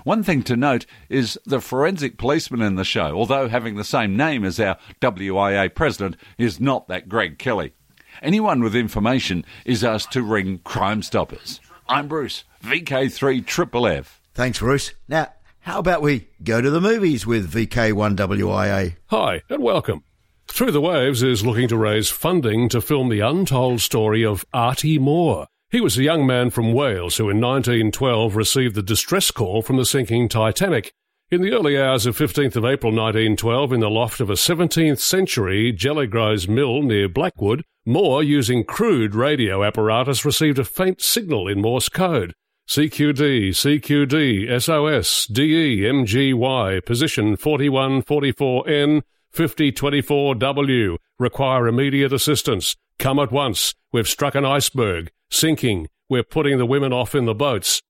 One 0.06 0.22
thing 0.22 0.44
to 0.44 0.56
note 0.56 0.86
is 1.10 1.40
the 1.48 1.60
forensic 1.60 2.20
policeman 2.20 2.62
in 2.62 2.76
the 2.76 2.84
show, 2.84 3.16
although 3.16 3.48
having 3.48 3.76
the 3.76 3.84
same 3.84 4.16
name 4.16 4.46
as 4.46 4.60
our 4.60 4.78
WIA 5.02 5.74
president, 5.74 6.16
is 6.38 6.60
not 6.60 6.88
that 6.90 7.10
Greg 7.10 7.40
Kelly. 7.40 7.74
Anyone 8.22 8.62
with 8.62 8.76
information 8.76 9.44
is 9.66 9.84
asked 9.84 10.12
to 10.12 10.22
ring 10.22 10.60
Crime 10.64 11.02
Stoppers. 11.02 11.60
I'm 11.90 12.08
Bruce, 12.08 12.44
VK3 12.64 13.48
Triple 13.48 13.88
F. 13.88 14.22
Thanks, 14.36 14.60
Bruce. 14.60 14.94
Now, 15.08 15.34
how 15.62 15.80
about 15.80 16.04
we 16.04 16.28
go 16.44 16.62
to 16.62 16.70
the 16.70 16.80
movies 16.80 17.26
with 17.26 17.52
VK1WIA? 17.52 18.98
Hi, 19.08 19.42
and 19.50 19.64
welcome. 19.64 20.04
Through 20.48 20.74
the 20.74 20.82
Waves 20.82 21.24
is 21.24 21.44
looking 21.44 21.68
to 21.70 21.78
raise 21.78 22.12
funding 22.12 22.70
to 22.70 22.80
film 22.80 23.10
the 23.10 23.22
untold 23.22 23.82
story 23.82 24.24
of 24.24 24.46
Artie 24.54 25.00
Moore. 25.00 25.48
He 25.72 25.82
was 25.82 25.98
a 25.98 26.04
young 26.04 26.26
man 26.26 26.52
from 26.52 26.74
Wales 26.74 27.18
who 27.18 27.30
in 27.30 27.42
1912 27.42 28.36
received 28.36 28.76
the 28.76 28.84
distress 28.84 29.32
call 29.32 29.62
from 29.62 29.78
the 29.78 29.86
sinking 29.86 30.30
Titanic. 30.30 30.94
In 31.32 31.42
the 31.42 31.52
early 31.52 31.76
hours 31.78 32.06
of 32.06 32.16
15th 32.16 32.56
of 32.56 32.66
April 32.66 32.92
1912, 32.92 33.74
in 33.74 33.80
the 33.80 33.90
loft 33.90 34.22
of 34.22 34.30
a 34.30 34.34
17th 34.34 35.00
century 35.00 35.74
Gelligroes 35.74 36.48
mill 36.48 36.84
near 36.84 37.10
Blackwood, 37.10 37.64
Moore, 37.84 38.24
using 38.24 38.64
crude 38.64 39.16
radio 39.16 39.64
apparatus, 39.64 40.24
received 40.24 40.60
a 40.60 40.64
faint 40.64 41.02
signal 41.02 41.48
in 41.48 41.62
Morse 41.62 41.90
code. 41.90 42.34
CQD, 42.70 43.50
CQD, 43.50 44.62
SOS, 44.62 45.28
DE, 45.28 45.82
MGY, 45.82 46.86
position 46.86 47.38
4144N, 47.38 49.02
5024W, 49.34 50.98
require 51.20 51.68
immediate 51.68 52.14
assistance. 52.14 52.76
Come 52.98 53.20
at 53.20 53.32
once. 53.32 53.76
We've 53.92 54.08
struck 54.08 54.36
an 54.36 54.46
iceberg. 54.46 55.12
Sinking. 55.30 55.90
We're 56.10 56.24
putting 56.24 56.58
the 56.58 56.66
women 56.66 56.94
off 56.94 57.16
in 57.16 57.26
the 57.26 57.34
boats. 57.34 57.82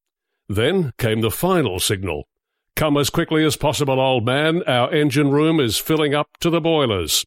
Then 0.48 0.93
came 0.98 1.21
the 1.21 1.32
final 1.32 1.80
signal. 1.80 2.28
Come 2.76 2.98
as 2.98 3.10
quickly 3.10 3.45
as 3.45 3.56
possible, 3.56 4.00
old 4.00 4.26
man. 4.26 4.63
Our 4.63 4.93
engine 4.93 5.32
room 5.32 5.60
is 5.60 5.78
filling 5.78 6.13
up 6.13 6.28
to 6.41 6.50
the 6.50 6.62
boilers. 6.62 7.26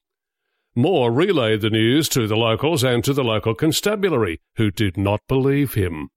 Moore 0.75 1.11
relayed 1.11 1.61
the 1.61 1.71
news 1.71 2.09
to 2.11 2.27
the 2.27 2.37
locals 2.37 2.85
and 2.85 3.03
to 3.05 3.13
the 3.13 3.25
local 3.25 3.55
constabulary, 3.55 4.41
who 4.57 4.71
did 4.71 4.97
not 4.97 5.21
believe 5.27 5.75
him. 5.75 6.11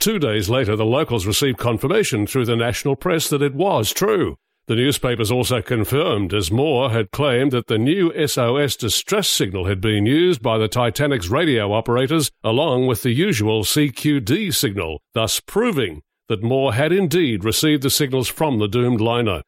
Two 0.00 0.18
days 0.18 0.48
later, 0.48 0.74
the 0.74 0.84
locals 0.84 1.26
received 1.26 1.58
confirmation 1.58 2.26
through 2.26 2.46
the 2.46 2.56
national 2.56 2.96
press 2.96 3.28
that 3.28 3.42
it 3.42 3.54
was 3.54 3.92
true. 3.92 4.36
The 4.68 4.76
newspapers 4.76 5.30
also 5.30 5.62
confirmed, 5.62 6.34
as 6.34 6.50
Moore 6.50 6.90
had 6.90 7.10
claimed 7.10 7.52
that 7.52 7.68
the 7.68 7.78
new 7.78 8.12
SOS 8.26 8.76
distress 8.76 9.26
signal 9.26 9.64
had 9.64 9.80
been 9.80 10.04
used 10.04 10.42
by 10.42 10.58
the 10.58 10.68
Titanic's 10.68 11.30
radio 11.30 11.72
operators 11.72 12.30
along 12.44 12.86
with 12.86 13.00
the 13.00 13.12
usual 13.12 13.64
CQD 13.64 14.54
signal, 14.54 15.00
thus 15.14 15.40
proving 15.40 16.02
that 16.28 16.42
Moore 16.42 16.74
had 16.74 16.92
indeed 16.92 17.44
received 17.44 17.82
the 17.82 17.88
signals 17.88 18.28
from 18.28 18.58
the 18.58 18.68
doomed 18.68 19.00
liner. 19.00 19.40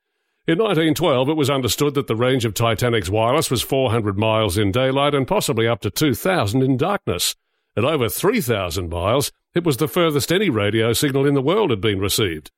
In 0.47 0.57
1912, 0.57 1.29
it 1.29 1.37
was 1.37 1.51
understood 1.51 1.93
that 1.97 2.07
the 2.07 2.17
range 2.17 2.47
of 2.47 2.55
Titanic's 2.55 3.11
wireless 3.11 3.51
was 3.51 3.61
400 3.61 4.17
miles 4.17 4.57
in 4.57 4.73
daylight 4.73 5.15
and 5.15 5.29
possibly 5.29 5.69
up 5.69 5.83
to 5.83 5.91
2,000 5.91 6.63
in 6.63 6.79
darkness. 6.79 7.37
At 7.77 7.85
over 7.85 8.09
3,000 8.09 8.89
miles, 8.89 9.33
it 9.55 9.65
was 9.65 9.77
the 9.77 9.87
furthest 9.87 10.33
any 10.33 10.49
radio 10.49 10.95
signal 10.95 11.27
in 11.27 11.35
the 11.35 11.43
world 11.43 11.69
had 11.69 11.83
been 11.83 12.01
received. 12.01 12.51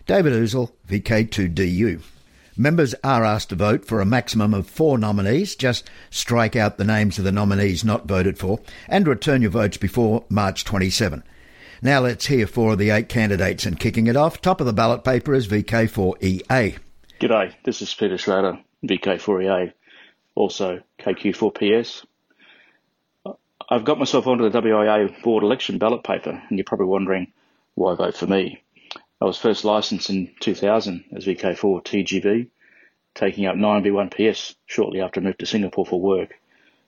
David 0.07 0.33
Ousel, 0.33 0.71
VK2DU. 0.89 2.01
Members 2.61 2.93
are 3.05 3.25
asked 3.25 3.51
to 3.51 3.55
vote 3.55 3.85
for 3.85 4.01
a 4.01 4.05
maximum 4.05 4.53
of 4.53 4.69
four 4.69 4.99
nominees. 4.99 5.55
Just 5.55 5.89
strike 6.11 6.57
out 6.57 6.77
the 6.77 6.85
names 6.85 7.17
of 7.17 7.25
the 7.25 7.31
nominees 7.31 7.85
not 7.85 8.09
voted 8.09 8.37
for 8.37 8.59
and 8.89 9.07
return 9.07 9.43
your 9.43 9.53
votes 9.53 9.77
before 9.77 10.25
March 10.29 10.65
27. 10.65 11.23
Now 11.83 12.01
let's 12.01 12.27
hear 12.27 12.49
four 12.49 12.73
of 12.73 12.79
the 12.79 12.91
eight 12.91 13.09
candidates 13.09 13.65
and 13.65 13.79
kicking 13.79 14.09
it 14.09 14.17
off. 14.17 14.41
Top 14.41 14.61
of 14.61 14.67
the 14.67 14.73
ballot 14.73 15.05
paper 15.05 15.35
is 15.35 15.47
VK4EA. 15.47 16.79
G'day, 17.21 17.55
this 17.63 17.81
is 17.81 17.95
Peter 17.95 18.19
Schrader, 18.19 18.59
VK4EA, 18.85 19.73
also 20.35 20.83
KQ4PS. 20.99 22.05
I've 23.69 23.85
got 23.85 24.01
myself 24.01 24.27
onto 24.27 24.49
the 24.49 24.61
WIA 24.61 25.23
board 25.23 25.45
election 25.45 25.79
ballot 25.79 26.03
paper, 26.03 26.43
and 26.49 26.59
you're 26.59 26.65
probably 26.65 26.87
wondering 26.87 27.33
why 27.77 27.95
vote 27.95 28.17
for 28.17 28.27
me. 28.27 28.63
I 29.21 29.25
was 29.25 29.37
first 29.37 29.65
licensed 29.65 30.11
in 30.11 30.33
2000 30.39 31.07
as 31.11 31.25
VK4 31.25 31.83
TGV, 31.83 32.51
taking 33.15 33.47
up 33.47 33.57
9B1PS 33.57 34.55
shortly 34.65 35.01
after 35.01 35.19
I 35.19 35.25
moved 35.25 35.41
to 35.41 35.47
Singapore 35.47 35.85
for 35.85 36.01
work. 36.01 36.39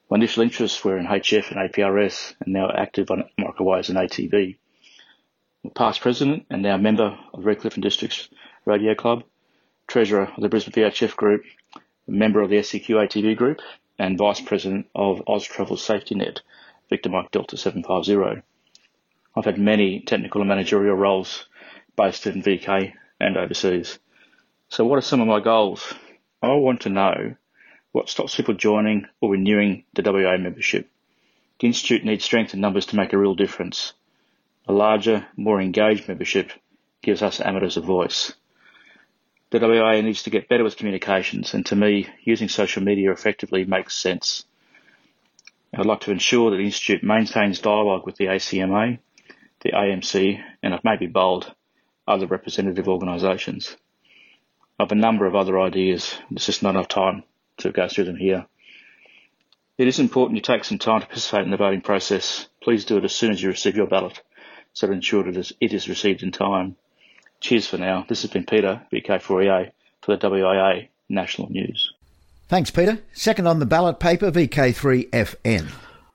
My 0.08 0.14
initial 0.14 0.44
interests 0.44 0.84
were 0.84 0.96
in 0.96 1.06
HF 1.06 1.50
and 1.50 1.58
APRS, 1.58 2.36
and 2.38 2.52
now 2.52 2.70
active 2.70 3.10
on 3.10 3.28
microwaves 3.36 3.88
and 3.88 3.98
ATV. 3.98 4.56
I'm 5.64 5.70
past 5.70 6.02
president 6.02 6.46
and 6.50 6.62
now 6.62 6.76
member 6.76 7.18
of 7.34 7.44
Redcliffe 7.44 7.74
and 7.74 7.82
Districts 7.82 8.28
Radio 8.64 8.94
Club, 8.94 9.24
treasurer 9.88 10.32
of 10.36 10.40
the 10.40 10.48
Brisbane 10.48 10.72
VHF 10.72 11.16
Group, 11.16 11.42
member 12.06 12.42
of 12.42 12.50
the 12.50 12.58
SCQ 12.58 12.90
ATV 12.90 13.36
Group, 13.36 13.60
and 13.98 14.16
vice 14.16 14.40
president 14.40 14.86
of 14.94 15.20
Oz 15.26 15.42
Travel 15.42 15.76
Safety 15.76 16.14
Net, 16.14 16.42
Victor 16.90 17.08
Mike 17.08 17.32
Delta 17.32 17.56
750. 17.56 18.42
I've 19.34 19.44
had 19.44 19.58
many 19.58 19.98
technical 20.00 20.42
and 20.42 20.48
managerial 20.48 20.94
roles 20.94 21.46
based 22.00 22.26
in 22.26 22.42
VK 22.42 22.94
and 23.20 23.36
overseas. 23.36 23.98
So 24.68 24.86
what 24.86 24.96
are 24.96 25.02
some 25.02 25.20
of 25.20 25.26
my 25.26 25.40
goals? 25.40 25.92
I 26.42 26.54
want 26.54 26.82
to 26.82 26.88
know 26.88 27.34
what 27.92 28.08
stops 28.08 28.36
people 28.36 28.54
joining 28.54 29.06
or 29.20 29.32
renewing 29.32 29.84
the 29.92 30.02
WA 30.02 30.38
membership. 30.38 30.88
The 31.58 31.66
Institute 31.66 32.04
needs 32.04 32.24
strength 32.24 32.54
in 32.54 32.60
numbers 32.60 32.86
to 32.86 32.96
make 32.96 33.12
a 33.12 33.18
real 33.18 33.34
difference. 33.34 33.92
A 34.66 34.72
larger, 34.72 35.26
more 35.36 35.60
engaged 35.60 36.08
membership 36.08 36.52
gives 37.02 37.20
us 37.20 37.40
amateurs 37.40 37.76
a 37.76 37.82
voice. 37.82 38.32
The 39.50 39.58
WA 39.58 40.00
needs 40.00 40.22
to 40.22 40.30
get 40.30 40.48
better 40.48 40.64
with 40.64 40.78
communications, 40.78 41.52
and 41.52 41.66
to 41.66 41.76
me, 41.76 42.08
using 42.22 42.48
social 42.48 42.82
media 42.82 43.12
effectively 43.12 43.64
makes 43.66 43.94
sense. 43.94 44.46
I'd 45.74 45.84
like 45.84 46.00
to 46.00 46.12
ensure 46.12 46.50
that 46.50 46.56
the 46.56 46.64
Institute 46.64 47.02
maintains 47.02 47.58
dialogue 47.58 48.06
with 48.06 48.16
the 48.16 48.26
ACMA 48.26 49.00
the 49.62 49.72
AMC, 49.72 50.42
and 50.62 50.74
I've 50.74 50.84
maybe 50.84 51.06
bold 51.06 51.54
other 52.06 52.26
representative 52.26 52.88
organisations. 52.88 53.76
I've 54.78 54.92
a 54.92 54.96
number 54.96 55.26
of 55.26 55.36
other 55.36 55.60
ideas. 55.60 56.14
There's 56.30 56.46
just 56.46 56.62
not 56.62 56.70
enough 56.70 56.88
time 56.88 57.24
to 57.58 57.70
go 57.70 57.88
through 57.88 58.04
them 58.04 58.16
here. 58.16 58.46
It 59.78 59.88
is 59.88 59.98
important 59.98 60.36
you 60.36 60.42
take 60.42 60.64
some 60.64 60.78
time 60.78 61.00
to 61.00 61.06
participate 61.06 61.44
in 61.44 61.50
the 61.50 61.56
voting 61.56 61.80
process. 61.80 62.48
Please 62.62 62.84
do 62.84 62.98
it 62.98 63.04
as 63.04 63.14
soon 63.14 63.30
as 63.30 63.42
you 63.42 63.48
receive 63.48 63.76
your 63.76 63.86
ballot 63.86 64.20
so 64.72 64.86
to 64.86 64.92
ensure 64.92 65.24
that 65.24 65.52
it 65.60 65.72
is 65.72 65.88
received 65.88 66.22
in 66.22 66.32
time. 66.32 66.76
Cheers 67.40 67.66
for 67.66 67.78
now. 67.78 68.04
This 68.08 68.22
has 68.22 68.30
been 68.30 68.44
Peter, 68.44 68.82
VK4EA, 68.92 69.72
for 70.02 70.16
the 70.16 70.28
WIA 70.28 70.88
National 71.08 71.50
News. 71.50 71.92
Thanks, 72.48 72.70
Peter. 72.70 72.98
Second 73.12 73.46
on 73.46 73.58
the 73.58 73.66
ballot 73.66 74.00
paper, 74.00 74.30
VK3FN. 74.30 75.68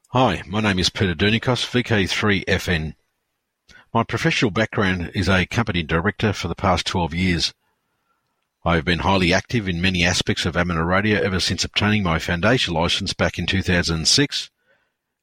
Hi, 0.10 0.43
my 0.48 0.62
name 0.62 0.80
is 0.80 0.89
Peter 0.89 1.15
Dernikos, 1.15 1.65
VK3FN. 1.65 2.95
My 3.95 4.03
professional 4.03 4.51
background 4.51 5.12
is 5.15 5.29
a 5.29 5.45
company 5.45 5.81
director 5.81 6.34
for 6.34 6.49
the 6.49 6.53
past 6.53 6.86
12 6.86 7.13
years. 7.13 7.53
I 8.65 8.75
have 8.75 8.84
been 8.84 8.99
highly 8.99 9.34
active 9.34 9.69
in 9.69 9.81
many 9.81 10.03
aspects 10.03 10.45
of 10.45 10.58
amateur 10.58 10.84
radio 10.84 11.21
ever 11.21 11.39
since 11.39 11.63
obtaining 11.63 12.03
my 12.03 12.19
foundation 12.19 12.73
license 12.73 13.13
back 13.13 13.39
in 13.39 13.45
2006, 13.45 14.49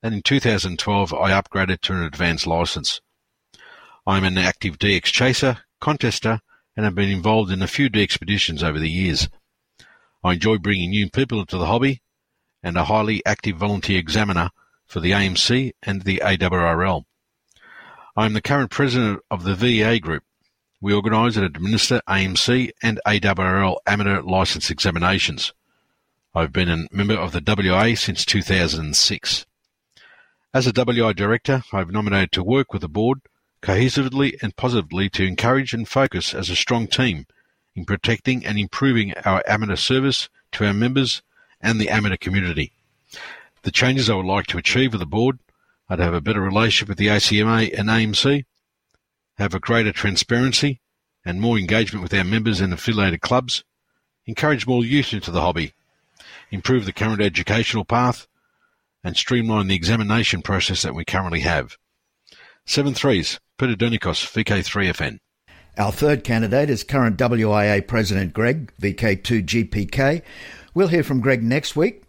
and 0.02 0.14
in 0.14 0.22
2012 0.22 1.12
I 1.12 1.32
upgraded 1.32 1.82
to 1.82 1.92
an 1.92 2.02
advanced 2.02 2.46
license. 2.46 3.02
I 4.06 4.16
am 4.16 4.24
an 4.24 4.38
active 4.38 4.78
DX 4.78 5.04
chaser, 5.04 5.58
contester, 5.82 6.40
and 6.74 6.87
have 6.87 6.94
been 6.94 7.11
involved 7.11 7.52
in 7.52 7.61
a 7.61 7.66
few 7.66 7.90
DXpeditions 7.90 8.62
over 8.62 8.78
the 8.78 8.88
years. 8.88 9.28
I 10.24 10.32
enjoy 10.32 10.56
bringing 10.56 10.88
new 10.88 11.11
people 11.11 11.40
into 11.40 11.58
the 11.58 11.66
hobby 11.66 12.00
and 12.62 12.78
a 12.78 12.85
highly 12.85 13.20
active 13.26 13.58
volunteer 13.58 13.98
examiner 13.98 14.48
for 14.87 15.00
the 15.00 15.11
AMC 15.11 15.72
and 15.82 16.04
the 16.04 16.22
ARRL. 16.24 17.04
I 18.14 18.27
am 18.27 18.35
the 18.35 18.42
current 18.42 18.70
president 18.70 19.20
of 19.31 19.42
the 19.42 19.55
VA 19.55 19.98
group. 19.98 20.22
We 20.83 20.92
organise 20.92 21.37
and 21.37 21.46
administer 21.46 22.03
AMC 22.07 22.72
and 22.83 23.01
ARRL 23.07 23.77
amateur 23.87 24.20
licence 24.20 24.70
examinations. 24.70 25.55
I've 26.35 26.53
been 26.53 26.68
a 26.68 26.87
member 26.92 27.14
of 27.14 27.33
the 27.33 27.40
WA 27.40 27.94
since 27.94 28.27
2006. 28.27 29.46
As 30.53 30.66
a 30.66 30.72
WI 30.75 31.14
director, 31.14 31.62
I've 31.72 31.90
nominated 31.90 32.33
to 32.33 32.42
work 32.42 32.75
with 32.75 32.83
the 32.83 32.88
board 32.88 33.22
cohesively 33.62 34.37
and 34.42 34.55
positively 34.57 35.09
to 35.09 35.27
encourage 35.27 35.72
and 35.72 35.88
focus 35.88 36.35
as 36.35 36.51
a 36.51 36.57
strong 36.57 36.88
team 36.88 37.25
in 37.75 37.87
protecting 37.87 38.44
and 38.44 38.59
improving 38.59 39.14
our 39.25 39.42
amateur 39.46 39.77
service 39.77 40.29
to 40.53 40.66
our 40.66 40.75
members 40.75 41.22
and 41.62 41.81
the 41.81 41.88
amateur 41.88 42.18
community. 42.18 42.72
The 43.62 43.70
changes 43.70 44.11
I 44.11 44.16
would 44.16 44.27
like 44.27 44.48
to 44.48 44.59
achieve 44.59 44.92
with 44.92 45.01
the 45.01 45.07
board 45.07 45.38
to 45.96 46.05
have 46.05 46.14
a 46.14 46.20
better 46.20 46.40
relationship 46.40 46.88
with 46.88 46.98
the 46.98 47.09
ACMA 47.09 47.78
and 47.78 47.88
AMC, 47.88 48.44
have 49.37 49.55
a 49.55 49.61
greater 49.61 49.92
transparency 49.92 50.81
and 51.24 51.40
more 51.40 51.59
engagement 51.59 52.02
with 52.02 52.14
our 52.14 52.24
members 52.24 52.61
and 52.61 52.72
affiliated 52.72 53.20
clubs, 53.20 53.64
encourage 54.26 54.66
more 54.66 54.85
youth 54.85 55.12
into 55.12 55.31
the 55.31 55.40
hobby, 55.40 55.72
improve 56.50 56.85
the 56.85 56.92
current 56.92 57.20
educational 57.20 57.85
path, 57.85 58.26
and 59.05 59.16
streamline 59.16 59.66
the 59.66 59.74
examination 59.74 60.42
process 60.42 60.83
that 60.83 60.94
we 60.94 61.05
currently 61.05 61.40
have. 61.40 61.76
Seven 62.66 62.94
threes, 62.94 63.40
Peter 63.59 63.74
Dernikos, 63.74 64.24
VK3FN. 64.33 65.18
Our 65.78 65.90
third 65.90 66.22
candidate 66.22 66.70
is 66.70 66.85
current 66.85 67.16
WIA 67.16 67.87
President 67.87 68.33
Greg, 68.33 68.72
VK2GPK. 68.81 70.22
We'll 70.74 70.88
hear 70.88 71.02
from 71.02 71.20
Greg 71.20 71.42
next 71.42 71.74
week. 71.74 72.02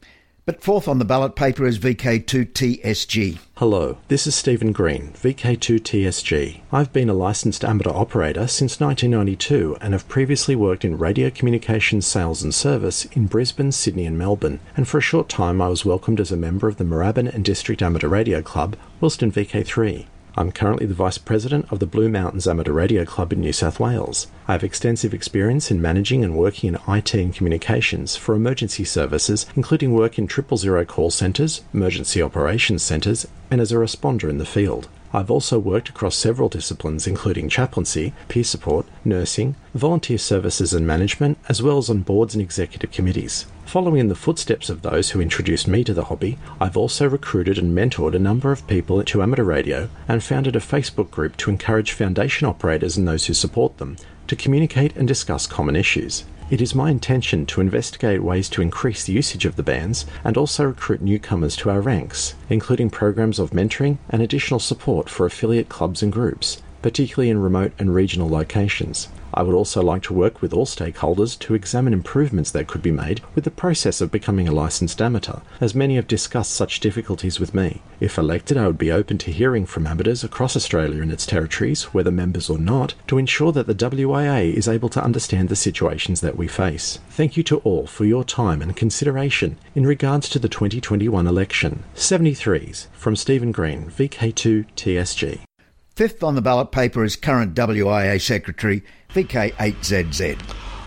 But 0.45 0.61
fourth 0.61 0.89
on 0.89 0.99
the 0.99 1.05
ballot 1.05 1.37
paper 1.37 1.65
is 1.65 1.79
VK2TSG. 1.79 3.37
Hello, 3.55 3.97
this 4.09 4.27
is 4.27 4.35
Stephen 4.35 4.73
Green, 4.73 5.13
VK2TSG. 5.13 6.59
I've 6.69 6.91
been 6.91 7.09
a 7.09 7.13
licensed 7.13 7.63
amateur 7.63 7.91
operator 7.91 8.47
since 8.47 8.77
1992 8.77 9.77
and 9.79 9.93
have 9.93 10.09
previously 10.09 10.53
worked 10.53 10.83
in 10.83 10.97
radio 10.97 11.29
communications 11.29 12.05
sales 12.05 12.43
and 12.43 12.53
service 12.53 13.05
in 13.13 13.27
Brisbane, 13.27 13.71
Sydney, 13.71 14.05
and 14.05 14.17
Melbourne. 14.17 14.59
And 14.75 14.85
for 14.85 14.97
a 14.97 15.01
short 15.01 15.29
time, 15.29 15.61
I 15.61 15.69
was 15.69 15.85
welcomed 15.85 16.19
as 16.19 16.33
a 16.33 16.35
member 16.35 16.67
of 16.67 16.75
the 16.75 16.83
Moorabbin 16.83 17.33
and 17.33 17.45
District 17.45 17.81
Amateur 17.81 18.09
Radio 18.09 18.41
Club, 18.41 18.75
whilst 18.99 19.23
in 19.23 19.31
VK3. 19.31 20.07
I'm 20.35 20.51
currently 20.51 20.87
the 20.87 20.95
Vice 20.95 21.19
President 21.19 21.71
of 21.71 21.77
the 21.77 21.85
Blue 21.85 22.09
Mountains 22.09 22.47
Amateur 22.47 22.71
Radio 22.71 23.05
Club 23.05 23.31
in 23.31 23.41
New 23.41 23.53
South 23.53 23.79
Wales. 23.79 24.25
I 24.47 24.53
have 24.53 24.63
extensive 24.63 25.13
experience 25.13 25.69
in 25.69 25.79
managing 25.79 26.23
and 26.23 26.35
working 26.35 26.69
in 26.69 26.79
IT 26.91 27.13
and 27.13 27.35
communications 27.35 28.15
for 28.15 28.33
emergency 28.33 28.83
services, 28.83 29.45
including 29.55 29.93
work 29.93 30.17
in 30.17 30.25
triple 30.25 30.57
zero 30.57 30.85
call 30.85 31.11
centres, 31.11 31.61
emergency 31.71 32.19
operations 32.19 32.81
centres, 32.81 33.27
and 33.51 33.61
as 33.61 33.71
a 33.71 33.75
responder 33.75 34.27
in 34.27 34.39
the 34.39 34.45
field. 34.45 34.89
I've 35.13 35.29
also 35.29 35.59
worked 35.59 35.89
across 35.89 36.15
several 36.15 36.49
disciplines, 36.49 37.05
including 37.05 37.47
chaplaincy, 37.47 38.13
peer 38.29 38.43
support, 38.43 38.87
nursing, 39.05 39.55
volunteer 39.75 40.17
services 40.17 40.73
and 40.73 40.87
management, 40.87 41.37
as 41.47 41.61
well 41.61 41.77
as 41.77 41.89
on 41.89 42.01
boards 42.01 42.33
and 42.33 42.41
executive 42.41 42.91
committees. 42.91 43.45
Following 43.65 43.99
in 43.99 44.07
the 44.09 44.15
footsteps 44.15 44.69
of 44.69 44.81
those 44.81 45.11
who 45.11 45.21
introduced 45.21 45.67
me 45.67 45.83
to 45.83 45.93
the 45.93 46.05
hobby, 46.05 46.39
I've 46.59 46.77
also 46.77 47.07
recruited 47.07 47.57
and 47.57 47.77
mentored 47.77 48.15
a 48.15 48.19
number 48.19 48.51
of 48.51 48.67
people 48.67 49.03
to 49.03 49.21
amateur 49.21 49.43
radio 49.43 49.89
and 50.07 50.23
founded 50.23 50.55
a 50.55 50.59
Facebook 50.59 51.11
group 51.11 51.37
to 51.37 51.49
encourage 51.49 51.91
foundation 51.91 52.47
operators 52.47 52.97
and 52.97 53.07
those 53.07 53.27
who 53.27 53.33
support 53.33 53.77
them 53.77 53.97
to 54.27 54.35
communicate 54.35 54.95
and 54.95 55.07
discuss 55.07 55.47
common 55.47 55.75
issues. 55.75 56.25
It 56.53 56.61
is 56.61 56.75
my 56.75 56.91
intention 56.91 57.47
to 57.47 57.61
investigate 57.61 58.21
ways 58.21 58.47
to 58.49 58.61
increase 58.61 59.03
the 59.03 59.13
usage 59.13 59.45
of 59.45 59.55
the 59.55 59.63
bands 59.63 60.05
and 60.23 60.37
also 60.37 60.65
recruit 60.65 61.01
newcomers 61.01 61.55
to 61.55 61.71
our 61.71 61.81
ranks, 61.81 62.35
including 62.47 62.91
programs 62.91 63.39
of 63.39 63.49
mentoring 63.49 63.97
and 64.07 64.21
additional 64.21 64.59
support 64.59 65.09
for 65.09 65.25
affiliate 65.25 65.67
clubs 65.67 66.03
and 66.03 66.13
groups, 66.13 66.61
particularly 66.83 67.31
in 67.31 67.39
remote 67.39 67.71
and 67.79 67.95
regional 67.95 68.29
locations. 68.29 69.07
I 69.33 69.43
would 69.43 69.55
also 69.55 69.81
like 69.81 70.03
to 70.03 70.13
work 70.13 70.41
with 70.41 70.53
all 70.53 70.65
stakeholders 70.65 71.37
to 71.39 71.53
examine 71.53 71.93
improvements 71.93 72.51
that 72.51 72.67
could 72.67 72.81
be 72.81 72.91
made 72.91 73.21
with 73.35 73.43
the 73.43 73.51
process 73.51 74.01
of 74.01 74.11
becoming 74.11 74.47
a 74.47 74.51
licensed 74.51 75.01
amateur, 75.01 75.39
as 75.59 75.73
many 75.73 75.95
have 75.95 76.07
discussed 76.07 76.53
such 76.53 76.79
difficulties 76.79 77.39
with 77.39 77.53
me. 77.53 77.81
If 77.99 78.17
elected, 78.17 78.57
I 78.57 78.67
would 78.67 78.77
be 78.77 78.91
open 78.91 79.17
to 79.19 79.31
hearing 79.31 79.65
from 79.65 79.87
amateurs 79.87 80.23
across 80.23 80.55
Australia 80.55 81.01
and 81.01 81.11
its 81.11 81.25
territories, 81.25 81.93
whether 81.93 82.11
members 82.11 82.49
or 82.49 82.57
not, 82.57 82.93
to 83.07 83.17
ensure 83.17 83.51
that 83.51 83.67
the 83.67 83.75
WIA 83.75 84.53
is 84.53 84.67
able 84.67 84.89
to 84.89 85.03
understand 85.03 85.49
the 85.49 85.55
situations 85.55 86.21
that 86.21 86.37
we 86.37 86.47
face. 86.47 86.99
Thank 87.09 87.37
you 87.37 87.43
to 87.43 87.57
all 87.59 87.87
for 87.87 88.05
your 88.05 88.23
time 88.23 88.61
and 88.61 88.75
consideration 88.75 89.57
in 89.75 89.85
regards 89.85 90.29
to 90.29 90.39
the 90.39 90.49
2021 90.49 91.27
election. 91.27 91.83
73s 91.95 92.87
from 92.93 93.15
Stephen 93.15 93.51
Green, 93.51 93.89
VK2 93.89 94.65
TSG. 94.75 95.39
Fifth 95.95 96.23
on 96.23 96.33
the 96.33 96.41
ballot 96.41 96.71
paper 96.71 97.03
is 97.03 97.15
current 97.15 97.53
WIA 97.53 98.19
Secretary 98.19 98.81
VK8ZZ. 99.13 100.39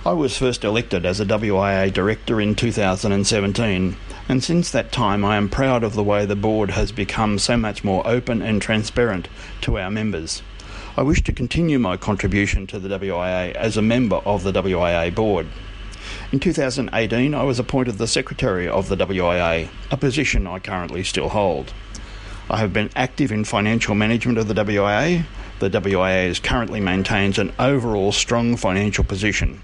I 0.04 0.10
was 0.10 0.36
first 0.36 0.64
elected 0.64 1.06
as 1.06 1.20
a 1.20 1.24
WIA 1.24 1.92
director 1.92 2.40
in 2.40 2.56
2017, 2.56 3.96
and 4.28 4.42
since 4.42 4.72
that 4.72 4.90
time 4.90 5.24
I 5.24 5.36
am 5.36 5.48
proud 5.48 5.84
of 5.84 5.94
the 5.94 6.02
way 6.02 6.26
the 6.26 6.34
board 6.34 6.70
has 6.70 6.90
become 6.90 7.38
so 7.38 7.56
much 7.56 7.84
more 7.84 8.04
open 8.04 8.42
and 8.42 8.60
transparent 8.60 9.28
to 9.60 9.78
our 9.78 9.92
members. 9.92 10.42
I 10.96 11.02
wish 11.02 11.22
to 11.22 11.32
continue 11.32 11.78
my 11.78 11.96
contribution 11.96 12.66
to 12.66 12.80
the 12.80 12.88
WIA 12.98 13.54
as 13.54 13.76
a 13.76 13.82
member 13.82 14.16
of 14.16 14.42
the 14.42 14.50
WIA 14.50 15.14
board. 15.14 15.46
In 16.32 16.40
2018, 16.40 17.32
I 17.32 17.44
was 17.44 17.60
appointed 17.60 17.98
the 17.98 18.08
Secretary 18.08 18.68
of 18.68 18.88
the 18.88 18.96
WIA, 18.96 19.68
a 19.88 19.96
position 19.96 20.48
I 20.48 20.58
currently 20.58 21.04
still 21.04 21.28
hold. 21.28 21.72
I 22.48 22.58
have 22.58 22.72
been 22.72 22.90
active 22.94 23.32
in 23.32 23.42
financial 23.42 23.96
management 23.96 24.38
of 24.38 24.46
the 24.46 24.54
WIA. 24.54 25.24
The 25.58 25.68
WIA 25.68 26.28
is 26.28 26.38
currently 26.38 26.78
maintains 26.78 27.40
an 27.40 27.52
overall 27.58 28.12
strong 28.12 28.56
financial 28.56 29.02
position. 29.02 29.62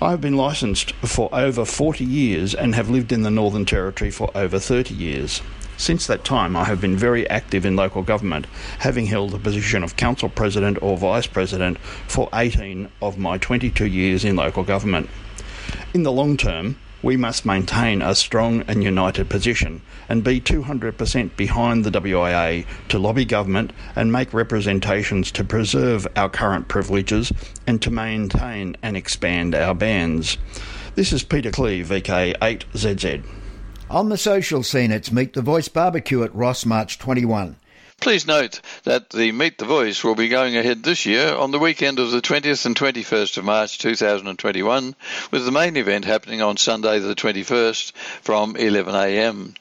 I 0.00 0.10
have 0.10 0.20
been 0.22 0.36
licensed 0.36 0.92
for 0.92 1.28
over 1.34 1.66
40 1.66 2.02
years 2.02 2.54
and 2.54 2.74
have 2.74 2.88
lived 2.88 3.12
in 3.12 3.22
the 3.22 3.30
Northern 3.30 3.66
Territory 3.66 4.10
for 4.10 4.30
over 4.34 4.58
30 4.58 4.94
years. 4.94 5.42
Since 5.76 6.06
that 6.06 6.24
time, 6.24 6.56
I 6.56 6.64
have 6.64 6.80
been 6.80 6.96
very 6.96 7.28
active 7.28 7.66
in 7.66 7.76
local 7.76 8.02
government, 8.02 8.46
having 8.78 9.04
held 9.06 9.32
the 9.32 9.38
position 9.38 9.84
of 9.84 9.96
council 9.96 10.30
president 10.30 10.78
or 10.80 10.96
vice 10.96 11.26
president 11.26 11.78
for 12.08 12.30
18 12.32 12.88
of 13.02 13.18
my 13.18 13.36
22 13.36 13.84
years 13.86 14.24
in 14.24 14.36
local 14.36 14.62
government. 14.62 15.10
In 15.92 16.02
the 16.02 16.12
long 16.12 16.38
term, 16.38 16.76
we 17.04 17.18
must 17.18 17.44
maintain 17.44 18.00
a 18.00 18.14
strong 18.14 18.62
and 18.62 18.82
united 18.82 19.28
position 19.28 19.82
and 20.08 20.24
be 20.24 20.40
200% 20.40 21.36
behind 21.36 21.84
the 21.84 21.90
WIA 21.90 22.64
to 22.88 22.98
lobby 22.98 23.26
government 23.26 23.74
and 23.94 24.10
make 24.10 24.32
representations 24.32 25.30
to 25.30 25.44
preserve 25.44 26.08
our 26.16 26.30
current 26.30 26.66
privileges 26.66 27.30
and 27.66 27.82
to 27.82 27.90
maintain 27.90 28.74
and 28.82 28.96
expand 28.96 29.54
our 29.54 29.74
bands. 29.74 30.38
This 30.94 31.12
is 31.12 31.22
Peter 31.22 31.50
Cleve, 31.50 31.88
VK8ZZ. 31.88 33.22
On 33.90 34.08
the 34.08 34.16
social 34.16 34.62
scene, 34.62 34.90
it's 34.90 35.12
Meet 35.12 35.34
the 35.34 35.42
Voice 35.42 35.68
barbecue 35.68 36.22
at 36.22 36.34
Ross 36.34 36.64
March 36.64 36.98
21. 36.98 37.56
Please 38.00 38.26
note 38.26 38.60
that 38.82 39.10
the 39.10 39.32
Meet 39.32 39.58
the 39.58 39.64
Voice 39.64 40.04
will 40.04 40.14
be 40.14 40.28
going 40.28 40.56
ahead 40.56 40.82
this 40.82 41.06
year 41.06 41.34
on 41.34 41.52
the 41.52 41.58
weekend 41.58 41.98
of 41.98 42.10
the 42.10 42.20
20th 42.20 42.66
and 42.66 42.76
21st 42.76 43.38
of 43.38 43.44
March 43.44 43.78
2021, 43.78 44.94
with 45.30 45.44
the 45.44 45.50
main 45.50 45.76
event 45.76 46.04
happening 46.04 46.42
on 46.42 46.56
Sunday 46.56 46.98
the 46.98 47.14
21st 47.14 47.92
from 48.20 48.54
11am. 48.54 49.54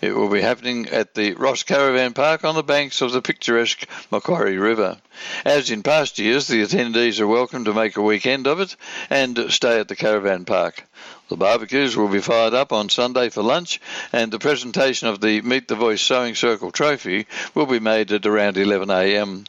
It 0.00 0.14
will 0.14 0.30
be 0.30 0.40
happening 0.40 0.88
at 0.88 1.14
the 1.14 1.34
Ross 1.34 1.62
Caravan 1.62 2.14
Park 2.14 2.44
on 2.44 2.54
the 2.54 2.62
banks 2.62 3.02
of 3.02 3.12
the 3.12 3.22
picturesque 3.22 3.86
Macquarie 4.10 4.58
River. 4.58 4.98
As 5.44 5.70
in 5.70 5.82
past 5.82 6.18
years, 6.18 6.46
the 6.46 6.62
attendees 6.62 7.20
are 7.20 7.26
welcome 7.26 7.64
to 7.64 7.74
make 7.74 7.96
a 7.96 8.02
weekend 8.02 8.46
of 8.46 8.60
it 8.60 8.74
and 9.10 9.52
stay 9.52 9.78
at 9.78 9.88
the 9.88 9.96
caravan 9.96 10.44
park. 10.44 10.84
The 11.28 11.36
barbecues 11.36 11.96
will 11.96 12.06
be 12.06 12.20
fired 12.20 12.54
up 12.54 12.72
on 12.72 12.88
Sunday 12.88 13.30
for 13.30 13.42
lunch, 13.42 13.80
and 14.12 14.30
the 14.30 14.38
presentation 14.38 15.08
of 15.08 15.20
the 15.20 15.40
Meet 15.40 15.66
the 15.66 15.74
Voice 15.74 16.00
Sewing 16.00 16.36
Circle 16.36 16.70
trophy 16.70 17.26
will 17.52 17.66
be 17.66 17.80
made 17.80 18.12
at 18.12 18.26
around 18.26 18.54
11am. 18.54 19.44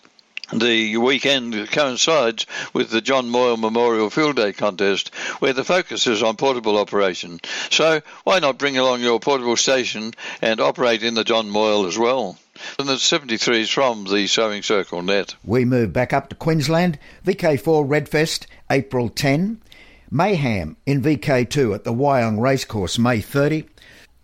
The 0.52 0.98
weekend 0.98 1.70
coincides 1.72 2.48
with 2.74 2.90
the 2.90 3.02
John 3.02 3.30
Moyle 3.30 3.58
Memorial 3.58 4.10
Field 4.10 4.38
Day 4.38 4.54
contest, 4.54 5.14
where 5.40 5.54
the 5.54 5.64
focus 5.64 6.08
is 6.08 6.24
on 6.24 6.36
portable 6.36 6.80
operation. 6.80 7.42
So 7.70 8.02
why 8.24 8.40
not 8.40 8.58
bring 8.58 8.78
along 8.78 9.02
your 9.02 9.20
portable 9.20 9.58
station 9.58 10.14
and 10.42 10.60
operate 10.60 11.04
in 11.04 11.14
the 11.14 11.26
John 11.26 11.50
Moyle 11.50 11.86
as 11.86 11.98
well? 11.98 12.40
And 12.80 12.88
the 12.88 12.94
73s 12.94 13.72
from 13.72 14.06
the 14.06 14.26
Sewing 14.26 14.64
Circle 14.64 15.04
net. 15.04 15.36
We 15.44 15.64
move 15.64 15.94
back 15.94 16.12
up 16.12 16.30
to 16.30 16.36
Queensland. 16.36 16.98
VK4 17.26 17.88
Redfest, 17.88 18.48
April 18.72 19.10
10. 19.10 19.62
Mayhem 20.10 20.78
in 20.86 21.02
VK2 21.02 21.76
at 21.76 21.84
the 21.84 21.94
Wyong 21.94 22.40
Racecourse, 22.40 22.98
May 22.98 23.22
30 23.22 23.66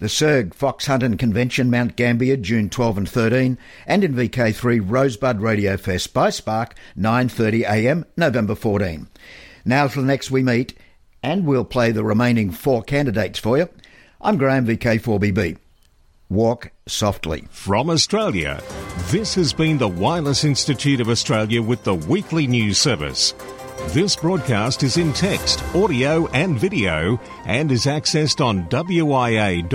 the 0.03 0.09
SERG 0.09 0.53
Fox 0.53 0.87
Hunting 0.87 1.17
Convention, 1.17 1.71
Mount 1.71 1.95
Gambier, 1.95 2.35
June 2.35 2.69
12 2.69 2.97
and 2.97 3.09
13, 3.09 3.57
and 3.87 4.03
in 4.03 4.13
VK3 4.13 4.81
Rosebud 4.83 5.39
Radio 5.39 5.77
Fest 5.77 6.13
by 6.13 6.29
Spark, 6.29 6.75
9.30am, 6.97 8.03
November 8.17 8.53
14. 8.53 9.07
Now 9.63 9.87
the 9.87 10.01
next 10.01 10.29
we 10.29 10.43
meet, 10.43 10.77
and 11.23 11.45
we'll 11.45 11.63
play 11.63 11.93
the 11.93 12.03
remaining 12.03 12.51
four 12.51 12.83
candidates 12.83 13.39
for 13.39 13.57
you. 13.57 13.69
I'm 14.19 14.35
Graham, 14.35 14.67
VK4BB. 14.67 15.57
Walk 16.29 16.71
softly. 16.85 17.47
From 17.49 17.89
Australia, 17.89 18.61
this 19.09 19.35
has 19.35 19.53
been 19.53 19.77
the 19.77 19.87
Wireless 19.87 20.43
Institute 20.43 20.99
of 20.99 21.07
Australia 21.07 21.61
with 21.61 21.85
the 21.85 21.95
weekly 21.95 22.45
news 22.45 22.77
service. 22.77 23.33
This 23.87 24.15
broadcast 24.15 24.81
is 24.81 24.97
in 24.97 25.13
text, 25.13 25.63
audio, 25.75 26.25
and 26.27 26.57
video 26.57 27.19
and 27.45 27.71
is 27.71 27.85
accessed 27.85 28.43
on 28.43 28.65
wia.org.au. 28.69 29.73